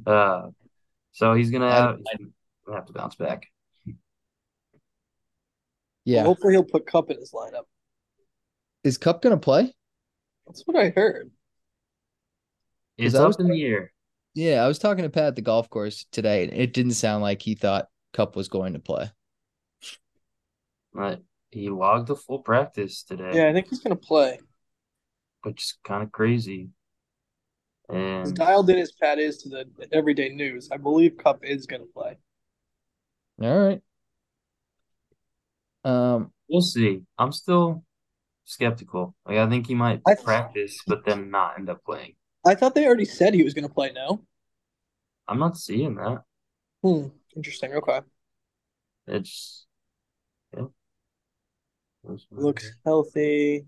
[0.06, 0.50] Uh,
[1.12, 2.28] so he's gonna have, he's
[2.66, 3.51] gonna have to bounce back.
[6.06, 6.22] Yeah.
[6.22, 7.66] Well, hopefully he'll put Kupp in his lineup.
[8.84, 9.74] Is Kupp gonna play?
[10.48, 11.32] That's what I heard.
[12.98, 13.94] It's I up was- in the air.
[14.34, 17.22] Yeah, I was talking to Pat at the golf course today, and it didn't sound
[17.22, 19.12] like he thought Kupp was going to play.
[20.94, 21.22] But
[21.52, 24.40] he logged a full practice today, Yeah, I think he's gonna play.
[25.44, 26.70] which is kind of crazy.
[27.90, 31.66] As And dialed in as Pat is to the everyday news, I believe Kupp is
[31.66, 32.18] gonna play.
[33.42, 33.82] All right.
[35.84, 37.02] Um, we'll see.
[37.18, 37.84] I'm still
[38.46, 39.16] skeptical.
[39.26, 42.14] Like I think he might I- practice, but then not end up playing.
[42.46, 43.92] I thought they already said he was gonna play.
[43.94, 44.24] No.
[45.28, 46.24] I'm not seeing that.
[46.84, 47.08] Hmm.
[47.36, 47.74] Interesting.
[47.74, 48.02] Okay.
[49.08, 49.66] It's
[50.56, 50.66] yeah.
[52.32, 53.66] Looks healthy.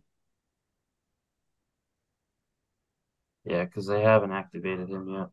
[3.45, 5.27] Yeah, because they haven't activated him yet.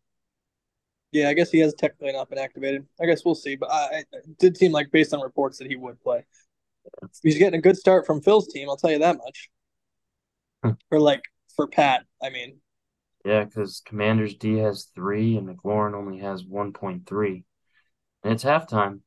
[1.13, 2.87] Yeah, I guess he has technically not been activated.
[3.01, 5.69] I guess we'll see, but I, I- it did seem like based on reports that
[5.69, 6.25] he would play.
[7.23, 9.51] He's getting a good start from Phil's team, I'll tell you that much.
[10.63, 10.73] Hmm.
[10.91, 11.23] or like
[11.57, 12.61] for Pat, I mean.
[13.25, 17.45] Yeah, because Commanders D has three and McLaurin only has 1.3.
[18.23, 19.01] And it's halftime.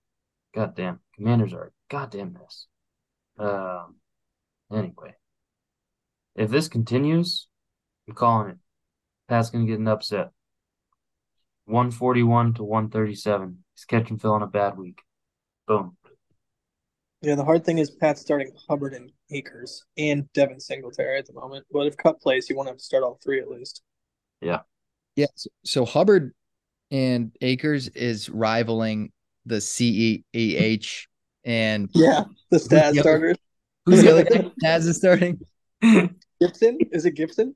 [0.54, 1.00] Goddamn.
[1.16, 2.68] Commanders are a goddamn mess.
[3.40, 3.96] Um,
[4.72, 5.16] anyway.
[6.36, 7.48] If this continues,
[8.08, 8.58] I'm calling it.
[9.28, 10.32] Pat's gonna get an upset.
[11.66, 13.64] 141 to 137.
[13.74, 15.02] He's catching Phil on a bad week.
[15.68, 15.98] Boom.
[17.24, 21.32] Yeah, the hard thing is Pat's starting Hubbard and Akers and Devin Singletary at the
[21.34, 21.66] moment.
[21.72, 23.82] But if Kupp plays, you won't have to start all three at least.
[24.42, 24.60] yeah.
[25.36, 26.34] So, so Hubbard
[26.92, 29.14] and Akers is rivaling
[29.46, 31.06] the CEH
[31.46, 33.02] and Yeah, the stat Yeah.
[33.04, 33.38] starters.
[33.86, 35.40] who's the other guy Taz is starting?
[36.42, 36.78] Gibson?
[36.92, 37.56] Is it Gibson?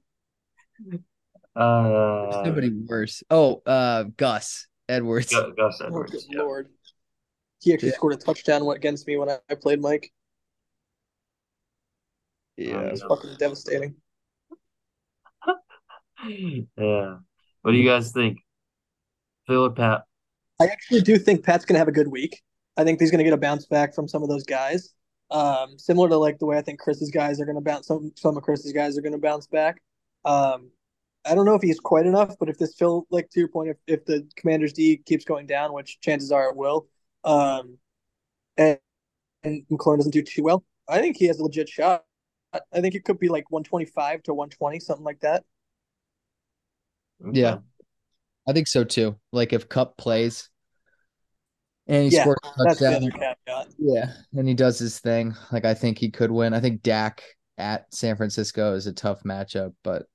[1.55, 3.21] Uh, Somebody worse.
[3.29, 5.33] Oh, uh, Gus Edwards.
[5.33, 6.11] Gu- Gus Oh, Edwards.
[6.11, 6.39] good yeah.
[6.41, 6.69] lord.
[7.61, 7.95] He actually Yeah.
[7.95, 10.11] scored a touchdown against me when I played Mike.
[12.55, 12.81] Yeah.
[12.81, 13.95] It was fucking devastating.
[16.27, 17.17] Yeah.
[17.61, 18.39] What do you guys think?
[19.45, 20.03] Phil or Pat?
[20.59, 22.41] I actually do think Pat's gonna have a good week.
[22.75, 24.93] I think he's gonna get a bounce back from some of those guys.
[25.29, 27.85] Um, similar to like the way I think Chris's guys are gonna bounce.
[27.87, 29.79] Some some of Chris's guys are gonna bounce back.
[30.25, 30.71] Um,
[31.23, 33.69] I don't know if he's quite enough, but if this Phil, like to your point,
[33.69, 36.87] if, if the Commanders D keeps going down, which chances are it will,
[37.27, 37.77] um,
[38.57, 38.79] and
[39.43, 42.05] and McLaurin doesn't do too well, I think he has a legit shot.
[42.53, 45.43] I I think it could be like 125 to 120, something like that.
[47.33, 47.59] Yeah.
[48.47, 49.17] I think so too.
[49.31, 50.49] Like if Kupp plays
[51.87, 53.09] and he Yeah, scores a touchdown,
[53.79, 55.35] yeah, and he does his thing.
[55.51, 56.53] Like I think he could win.
[56.53, 57.23] I think Dak
[57.57, 60.05] at San Francisco is a tough matchup, but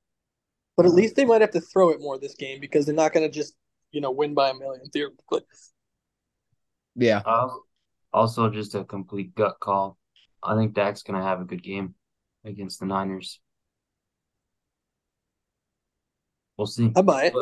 [0.76, 3.12] But at least they might have to throw it more this game because they're not
[3.12, 3.54] going to just,
[3.90, 5.42] you know, win by a million theoretically.
[6.96, 7.48] Yeah, Uh,
[8.12, 9.98] also, just a complete gut call.
[10.42, 11.94] I think Dak's gonna have a good game
[12.44, 13.40] against the Niners.
[16.56, 16.92] We'll see.
[16.94, 17.34] I buy it.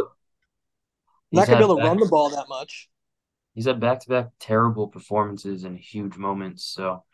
[1.33, 2.89] Not gonna be able to run the ball that much.
[3.55, 7.05] He's had back-to-back terrible performances and huge moments, so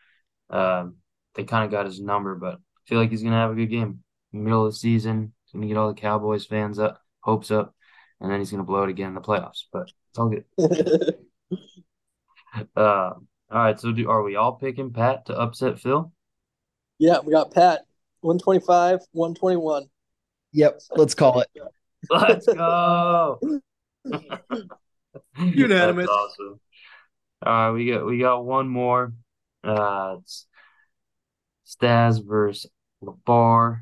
[0.49, 0.97] um,
[1.33, 2.35] they kind of got his number.
[2.35, 4.03] But I feel like he's gonna have a good game.
[4.31, 7.75] Middle of the season, he's gonna get all the Cowboys fans up, hopes up,
[8.21, 9.63] and then he's gonna blow it again in the playoffs.
[9.71, 10.45] But it's all good.
[12.75, 16.11] Uh, all right, so do are we all picking Pat to upset Phil?
[16.99, 17.81] yeah, we got Pat,
[18.21, 19.89] 125, 121.
[20.53, 21.47] Yep, let's call it.
[22.09, 23.39] Let's go.
[25.37, 26.07] Unanimous.
[26.07, 26.59] That's awesome.
[27.45, 29.13] All right, we got we got one more.
[29.63, 30.47] Uh, it's
[31.67, 32.69] Staz versus
[33.03, 33.81] Labar.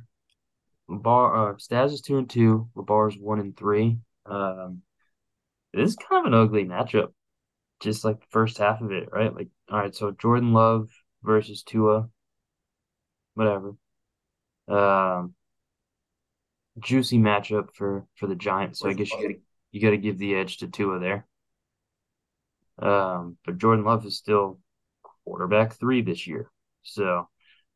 [0.90, 2.68] Labar, uh, Staz is two and two.
[2.76, 3.98] Labar's one and three.
[4.26, 4.82] Um,
[5.74, 7.14] this is kind of an ugly matchup.
[7.82, 9.36] Just like the first half of it, right?
[9.36, 10.90] Like, all right, so Jordan Love
[11.24, 12.10] versus Tua.
[13.34, 13.76] Whatever.
[14.68, 15.36] Um,
[16.80, 18.80] juicy matchup for for the Giants.
[18.80, 19.40] So I guess you gotta
[19.72, 21.28] you gotta give the edge to Tua there.
[22.80, 24.60] Um, but Jordan Love is still
[25.24, 26.50] quarterback three this year,
[26.84, 27.30] so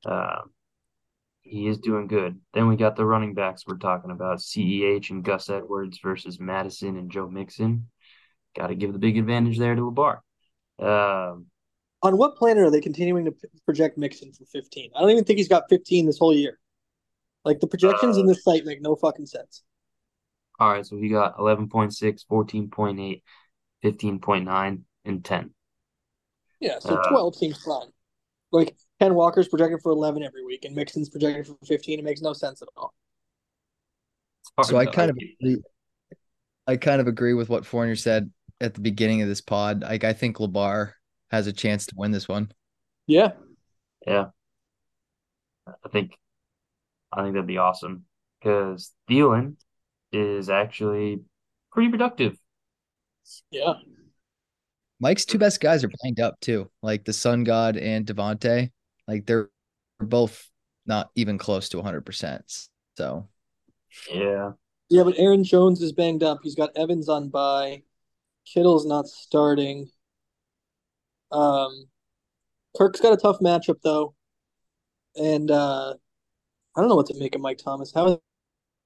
[0.06, 0.52] um,
[1.42, 2.40] he is doing good.
[2.54, 6.98] Then we got the running backs we're talking about: Ceh and Gus Edwards versus Mattison
[6.98, 7.88] and Joe Mixon.
[8.60, 10.18] Got to give the big advantage there to Labar.
[10.80, 11.46] Um,
[12.04, 13.34] On what planet are they continuing to
[13.66, 14.92] project Mixon for 15?
[14.96, 16.60] I don't even think he's got 15 this whole year.
[17.46, 19.64] Like the projections in this site make no fucking sense.
[20.60, 23.22] all right, so we got 11.6, 14.8,
[23.82, 25.54] 15.9, and 10.
[26.60, 27.88] Yeah, so Uh, 12 seems fine.
[28.52, 32.00] Like Ken Walker's projected for 11 every week, and Mixon's projected for 15.
[32.00, 32.94] It makes no sense at all.
[34.66, 35.62] So I kind of agree,
[36.68, 38.32] I kind of agree with what Fournier said
[38.62, 39.82] at the beginning of this pod.
[39.82, 40.94] Like I think Labar
[41.32, 42.52] has a chance to win this one.
[43.08, 43.32] Yeah,
[44.06, 44.28] Yeah.
[45.68, 46.18] I think
[47.12, 48.06] I think that'd be awesome
[48.40, 49.56] because Thielen
[50.12, 51.22] is actually
[51.72, 52.38] pretty productive.
[53.52, 53.74] yeah.
[55.00, 56.70] Mike's two best guys are banged up too.
[56.82, 58.72] Like the Sun God and Devontae.
[59.08, 59.50] Like they're
[60.00, 60.50] both
[60.86, 62.68] not even close to 100%.
[62.98, 63.28] So
[64.12, 64.52] Yeah.
[64.90, 66.40] Yeah, but Aaron Jones is banged up.
[66.44, 67.84] He's got Evans on bye.
[68.54, 69.90] Kittle's not starting.
[71.32, 71.88] Um,
[72.76, 74.16] Kirk's got a tough matchup though,
[75.16, 75.94] and uh,
[76.76, 77.92] I don't know what to make of Mike Thomas.
[77.94, 78.20] How has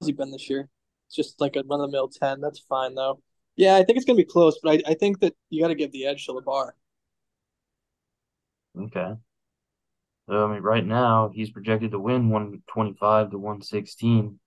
[0.05, 0.69] he been this year?
[1.07, 2.41] It's just like a run of the mill ten.
[2.41, 3.21] That's fine though.
[3.55, 5.75] Yeah, I think it's gonna be close, but I, I think that you got to
[5.75, 6.71] give the edge to Labar.
[8.77, 9.13] Okay.
[10.29, 14.39] So, I mean, right now he's projected to win 125 to 116.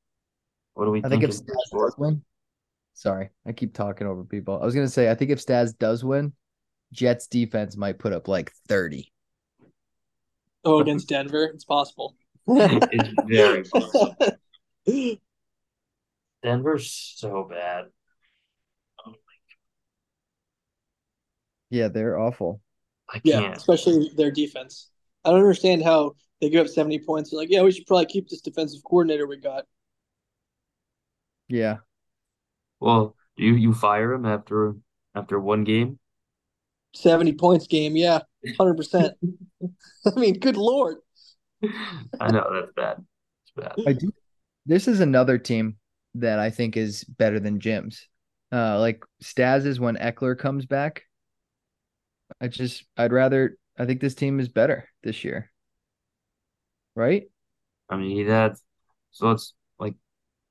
[0.75, 1.55] What do we I think if thinking?
[1.73, 2.23] Staz win,
[2.97, 4.61] sorry, I keep talking over people.
[4.61, 6.33] I was gonna say I think if Staz does win,
[6.93, 9.13] Jets defense might put up like 30.
[10.65, 12.17] Oh, against Denver, it's possible.
[12.59, 14.17] It's very possible.
[16.43, 17.87] Denver's so bad.
[19.05, 19.57] Oh my god.
[21.71, 22.61] yeah, they're awful.
[23.13, 23.57] I Yeah, can't.
[23.57, 24.91] especially their defense.
[25.25, 27.31] I don't understand how they give up 70 points.
[27.31, 29.65] They're like, yeah, we should probably keep this defensive coordinator we got.
[31.49, 31.79] Yeah.
[32.81, 34.75] Well, you you fire him after
[35.15, 35.99] after one game?
[36.95, 37.97] 70 points game.
[37.97, 39.13] Yeah, 100%.
[40.07, 40.97] I mean, good Lord.
[42.21, 43.05] I know that's bad.
[43.45, 43.75] It's bad.
[43.87, 44.13] I do.
[44.65, 45.77] This is another team
[46.15, 48.09] that I think is better than Jim's.
[48.53, 51.03] Uh, like Staz is when Ekeler comes back.
[52.41, 53.59] I just, I'd rather.
[53.79, 55.51] I think this team is better this year.
[56.95, 57.25] Right?
[57.91, 58.57] I mean, he had
[59.11, 59.95] so it's like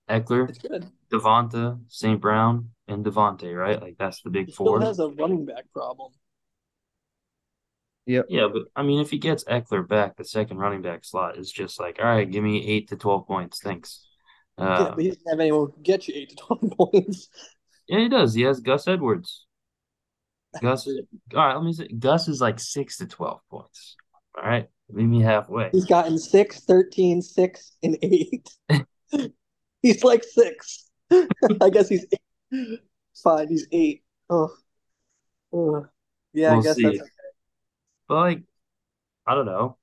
[0.09, 0.87] Ekeler, It's good.
[1.15, 2.19] Devonta, St.
[2.21, 3.81] Brown, and Devontae, right?
[3.81, 4.81] Like that's the big He still four.
[4.81, 6.11] has a running back problem.
[8.07, 8.25] Yep.
[8.29, 11.51] Yeah, but I mean, if he gets Ekeler back, the second running back slot is
[11.51, 14.05] just like, all right, give me eight to twelve points, thanks.
[14.59, 17.29] yeah, Uh, but he doesn't have anyone who can get you 8 to 12 points.
[17.87, 18.33] yeah, he does.
[18.35, 19.45] He has Gus Edwards.
[20.61, 21.01] Gus is
[21.33, 21.55] all right.
[21.55, 23.95] Let me say, Gus is like six to twelve points.
[24.37, 25.69] All right, meet me halfway.
[25.71, 28.49] He's gotten 6, 13, 6, and 8.
[29.81, 30.84] he's like 6.
[31.61, 32.05] I guess he's
[32.51, 32.79] 8.
[33.23, 34.03] Fine, he's 8.
[34.29, 34.55] Oh.
[36.33, 36.97] Yeah, I We'll guess see.
[36.97, 37.09] that's
[38.07, 38.43] But like,
[39.27, 39.77] I don't know.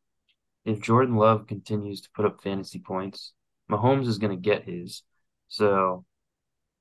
[0.65, 3.33] If Jordan Love continues to put up fantasy points,
[3.71, 5.03] Mahomes is going to get his.
[5.49, 6.05] So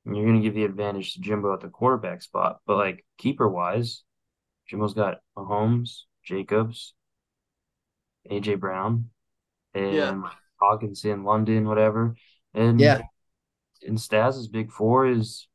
[0.06, 2.60] you're going to give the advantage to Jimbo at the quarterback spot.
[2.68, 4.04] But like keeper wise,
[4.68, 6.94] Jimbo's got Mahomes, Jacobs,
[8.30, 9.10] AJ Brown,
[9.74, 10.32] and Yeah.
[10.62, 12.16] Hockenson, London, whatever.
[12.54, 13.02] And Yeah.
[13.88, 15.48] And Staz's big four is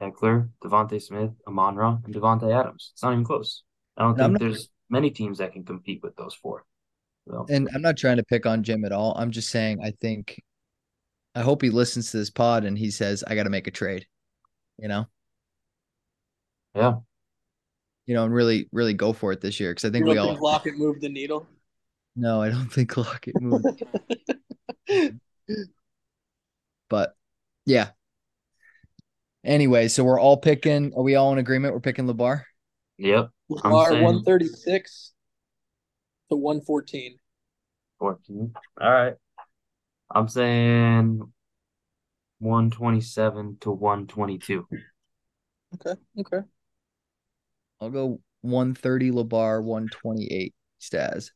[0.00, 2.90] Ekeler, Devontae Smith, Amon Ra, and Davante Adams.
[2.94, 3.62] It's not even close.
[3.96, 6.64] I don't And think not- there's many teams that can compete with those four.
[7.28, 9.14] So And I'm not trying to pick on Jim at all.
[9.16, 10.42] I'm just saying I think
[11.34, 13.70] I hope he listens to this pod and he says, I got to make a
[13.70, 14.06] trade,
[14.78, 15.06] you know?
[16.74, 16.96] Yeah.
[18.06, 19.72] You know, and really, really go for it this year.
[19.74, 21.46] Cause I think You we don't all, think Lockett moved the needle?
[22.16, 23.82] no, I don't think Lockett moved.
[26.90, 27.14] but
[27.66, 27.90] yeah.
[29.44, 31.74] Anyway, so we're all picking, are we all in agreement?
[31.74, 32.42] We're picking LeBar?
[32.98, 33.30] Yep.
[33.64, 35.12] I'm Lamar saying- 136
[36.30, 37.16] to 114.
[37.98, 38.54] 14.
[38.80, 39.14] All right.
[40.10, 41.20] I'm saying
[42.38, 44.66] 127 to 122.
[45.74, 46.00] Okay.
[46.20, 46.46] Okay.
[47.80, 51.30] I'll go 130 LeBar, 128 Staz.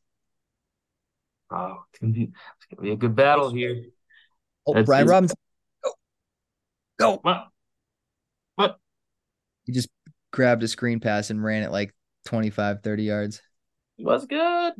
[1.49, 3.83] Oh, it's gonna be, it's gonna be a good battle here.
[4.65, 5.37] Oh, That's- Brian it's- Robinson.
[6.99, 7.15] Go.
[7.15, 7.19] Go.
[7.21, 7.47] What?
[8.55, 8.79] What?
[9.65, 9.89] He just
[10.31, 11.93] grabbed a screen pass and ran it like
[12.25, 13.41] 25, 30 yards.
[13.97, 14.73] He was good?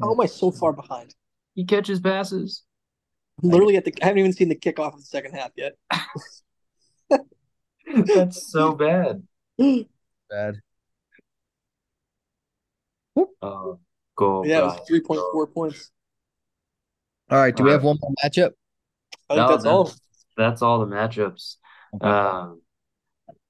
[0.00, 1.14] How am I so far behind?
[1.54, 2.62] He catches passes.
[3.42, 3.94] I'm literally at the.
[4.02, 5.74] I haven't even seen the kickoff of the second half yet.
[7.94, 9.22] That's so bad.
[10.28, 10.60] Bad.
[13.40, 13.78] Oh,
[14.16, 14.44] go.
[14.44, 14.78] yeah, it Brian.
[14.78, 15.90] was three point four points.
[17.30, 17.54] All right.
[17.54, 18.52] Do we All have one more matchup?
[19.30, 19.92] I think No, that's all.
[20.36, 21.56] That's all the matchups.
[21.94, 22.06] Okay.
[22.06, 22.62] Um,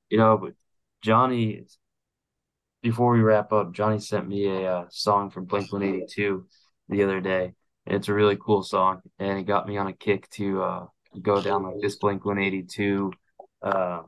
[0.09, 0.55] you know, but
[1.03, 1.65] Johnny,
[2.83, 6.47] before we wrap up, Johnny sent me a uh, song from Blink 182
[6.89, 7.55] the other day.
[7.87, 10.87] And it's a really cool song, and it got me on a kick to uh,
[11.23, 13.13] go down like this Blink 182
[13.63, 14.03] uh,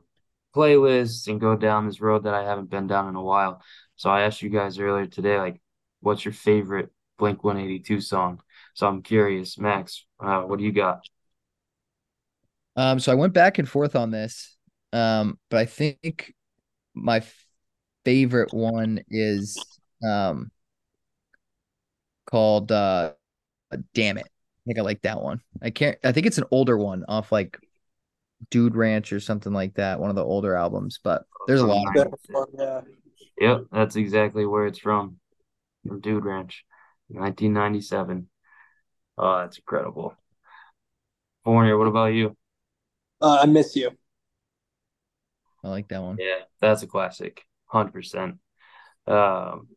[0.55, 3.61] playlist and go down this road that I haven't been down in a while.
[3.95, 5.61] So I asked you guys earlier today, like,
[6.01, 8.41] what's your favorite Blink 182 song?
[8.73, 11.01] So I'm curious, Max, uh, what do you got?
[12.79, 14.55] Um, so I went back and forth on this.
[14.93, 16.33] Um, but I think
[16.95, 17.45] my f-
[18.05, 19.57] favorite one is
[20.01, 20.49] um
[22.25, 23.11] called uh
[23.93, 24.23] Dammit.
[24.27, 25.41] I think I like that one.
[25.61, 27.59] I can't I think it's an older one off like
[28.49, 31.85] Dude Ranch or something like that, one of the older albums, but there's a lot
[31.85, 32.81] of That yeah.
[33.41, 35.17] Yep, that's exactly where it's from.
[35.85, 36.63] From Dude Ranch,
[37.09, 38.29] 1997.
[39.17, 40.15] Oh, that's incredible.
[41.43, 42.37] Fournier, what about you?
[43.21, 43.91] Uh, I miss you.
[45.63, 46.17] I like that one.
[46.17, 47.45] Yeah, that's a classic.
[47.71, 48.37] 100%.
[49.07, 49.67] Um,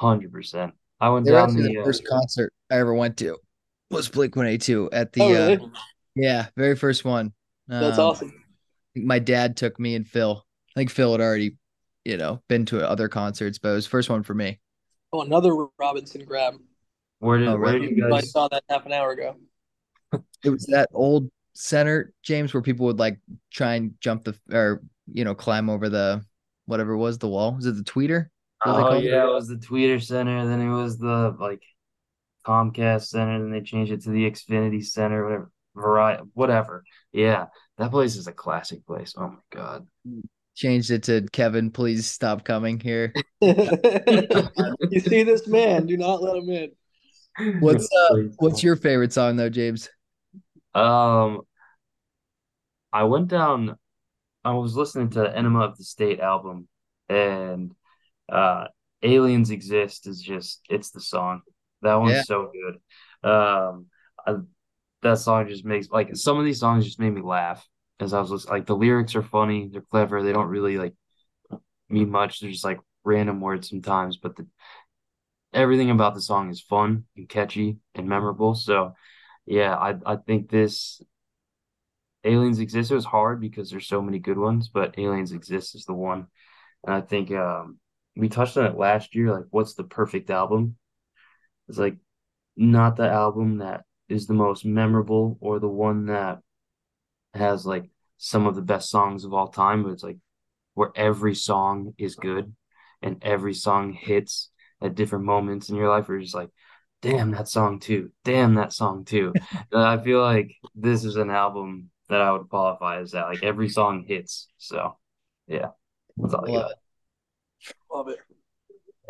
[0.00, 0.74] 100%.
[1.00, 3.36] I went They were down actually the, the uh, first concert I ever went to
[3.90, 5.70] was Blink 182 at the Oh, uh really?
[6.14, 7.32] yeah, very first one.
[7.68, 8.32] That's Um, awesome.
[8.96, 10.44] my dad took me and Phil.
[10.76, 11.56] I think Phil had already,
[12.04, 14.58] you know, been to other concerts, but it was the first one for me.
[15.12, 16.54] Oh, another Robinson grab.
[17.20, 19.36] where did Oh, where did you I guys saw that half an hour ago.
[20.44, 23.18] It was that old center, James, where people would like
[23.52, 24.82] try and jump the or
[25.12, 26.24] you know climb over the
[26.66, 27.54] whatever it was the wall.
[27.54, 28.28] Was it the tweeter?
[28.62, 29.04] What do they Oh call it?
[29.04, 31.62] yeah, it was the Tweeter Center, then it was the like
[32.46, 36.84] Comcast Center, then they changed it to the Xfinity Center, whatever, Variety, whatever.
[37.12, 37.46] Yeah,
[37.78, 39.14] that place is a classic place.
[39.16, 39.86] Oh my God.
[40.56, 41.70] Changed it to Kevin.
[41.70, 43.12] Please stop coming here.
[43.40, 45.86] you see this man?
[45.86, 46.72] Do not let him in.
[47.60, 49.88] What's uh, what's your favorite song though, James?
[50.74, 51.42] Um,
[52.92, 53.76] I went down.
[54.44, 56.68] I was listening to the Enema of the State album,
[57.08, 57.74] and
[58.30, 58.66] uh,
[59.02, 61.42] "Aliens Exist" is just it's the song.
[61.82, 62.24] That one's Yeah.
[62.24, 63.30] so good.
[63.30, 63.86] Um,
[64.26, 64.36] I,
[65.02, 67.66] that song just makes like some of these songs just made me laugh
[68.00, 68.54] as I was listening.
[68.54, 70.94] Like the lyrics are funny, they're clever, they don't really like
[71.88, 72.40] mean much.
[72.40, 74.46] They're just like random words sometimes, but the
[75.52, 78.54] everything about the song is fun and catchy and memorable.
[78.54, 78.94] So
[79.46, 81.02] yeah, I I think this
[82.24, 85.84] Aliens Exist It was hard because there's so many good ones, but Aliens Exist is
[85.84, 86.26] the one.
[86.84, 87.78] And I think um
[88.16, 90.76] we touched on it last year, like what's the perfect album?
[91.68, 91.96] It's like
[92.56, 96.40] not the album that is the most memorable or the one that
[97.34, 100.18] has like some of the best songs of all time, but it's like
[100.74, 102.54] where every song is good
[103.02, 104.50] and every song hits
[104.80, 106.50] at different moments in your life where you're just like,
[107.02, 109.32] damn that song too, damn that song too.
[109.72, 113.26] I feel like this is an album that I would qualify as that.
[113.26, 114.48] Like every song hits.
[114.58, 114.96] So
[115.46, 115.68] yeah,
[116.16, 117.96] that's all I Love got.
[117.96, 118.18] Love it.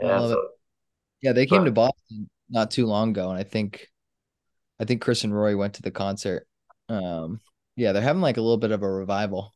[0.01, 0.49] Yeah, love so-
[1.23, 3.89] Yeah, they came But- to Boston not too long ago, and I think,
[4.81, 6.47] I think Chris and Roy went to the concert.
[6.89, 7.41] Um,
[7.77, 9.53] yeah, they're having like a little bit of a revival.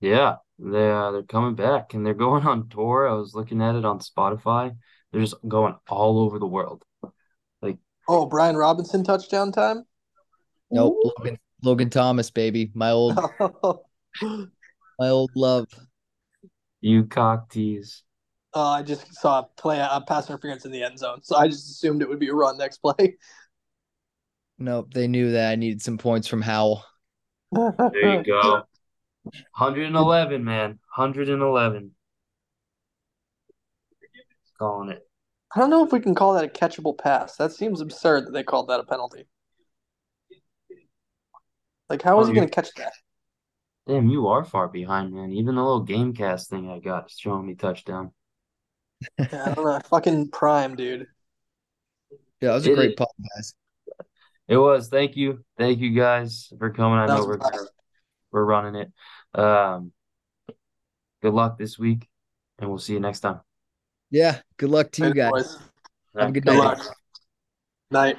[0.00, 3.08] Yeah, they uh, they're coming back and they're going on tour.
[3.08, 4.76] I was looking at it on Spotify.
[5.12, 6.82] They're just going all over the world.
[7.62, 7.78] Like
[8.08, 9.84] oh, Brian Robinson touchdown time.
[10.70, 13.82] Nope, Logan, Logan Thomas, baby, my old, oh,
[14.98, 15.66] my old love.
[16.80, 18.02] You cock tease.
[18.54, 21.48] Oh, I just saw a play a pass interference in the end zone, so I
[21.48, 23.16] just assumed it would be a run next play.
[24.58, 24.94] Nope.
[24.94, 26.82] They knew that I needed some points from Howell.
[27.52, 28.62] There you go.
[29.58, 30.78] 111, man.
[30.96, 31.90] 111.
[34.58, 35.06] Calling it.
[35.54, 37.36] I don't know if we can call that a catchable pass.
[37.36, 39.26] That seems absurd that they called that a penalty.
[41.88, 42.92] Like, how is Oh, he going to catch that?
[43.86, 45.30] Damn, you are far behind, man.
[45.32, 48.12] Even the little game cast thing I got is showing me touchdown.
[49.18, 49.78] Yeah, I don't know.
[49.90, 51.06] Fucking prime, dude.
[52.40, 52.96] Yeah, that was a It great is.
[52.96, 53.54] pod, guys.
[54.48, 54.88] It was.
[54.88, 55.44] Thank you.
[55.58, 56.98] Thank you guys for coming.
[56.98, 57.66] I That know we're a
[58.32, 58.92] we're running it.
[59.38, 59.92] Um,
[61.22, 62.08] good luck this week,
[62.58, 63.40] and we'll see you next time.
[64.10, 64.40] Yeah.
[64.56, 65.30] Good luck to you guys.
[65.30, 65.58] boys.
[66.16, 66.58] Have a good Good night.
[66.58, 66.96] luck.
[67.90, 68.16] Night.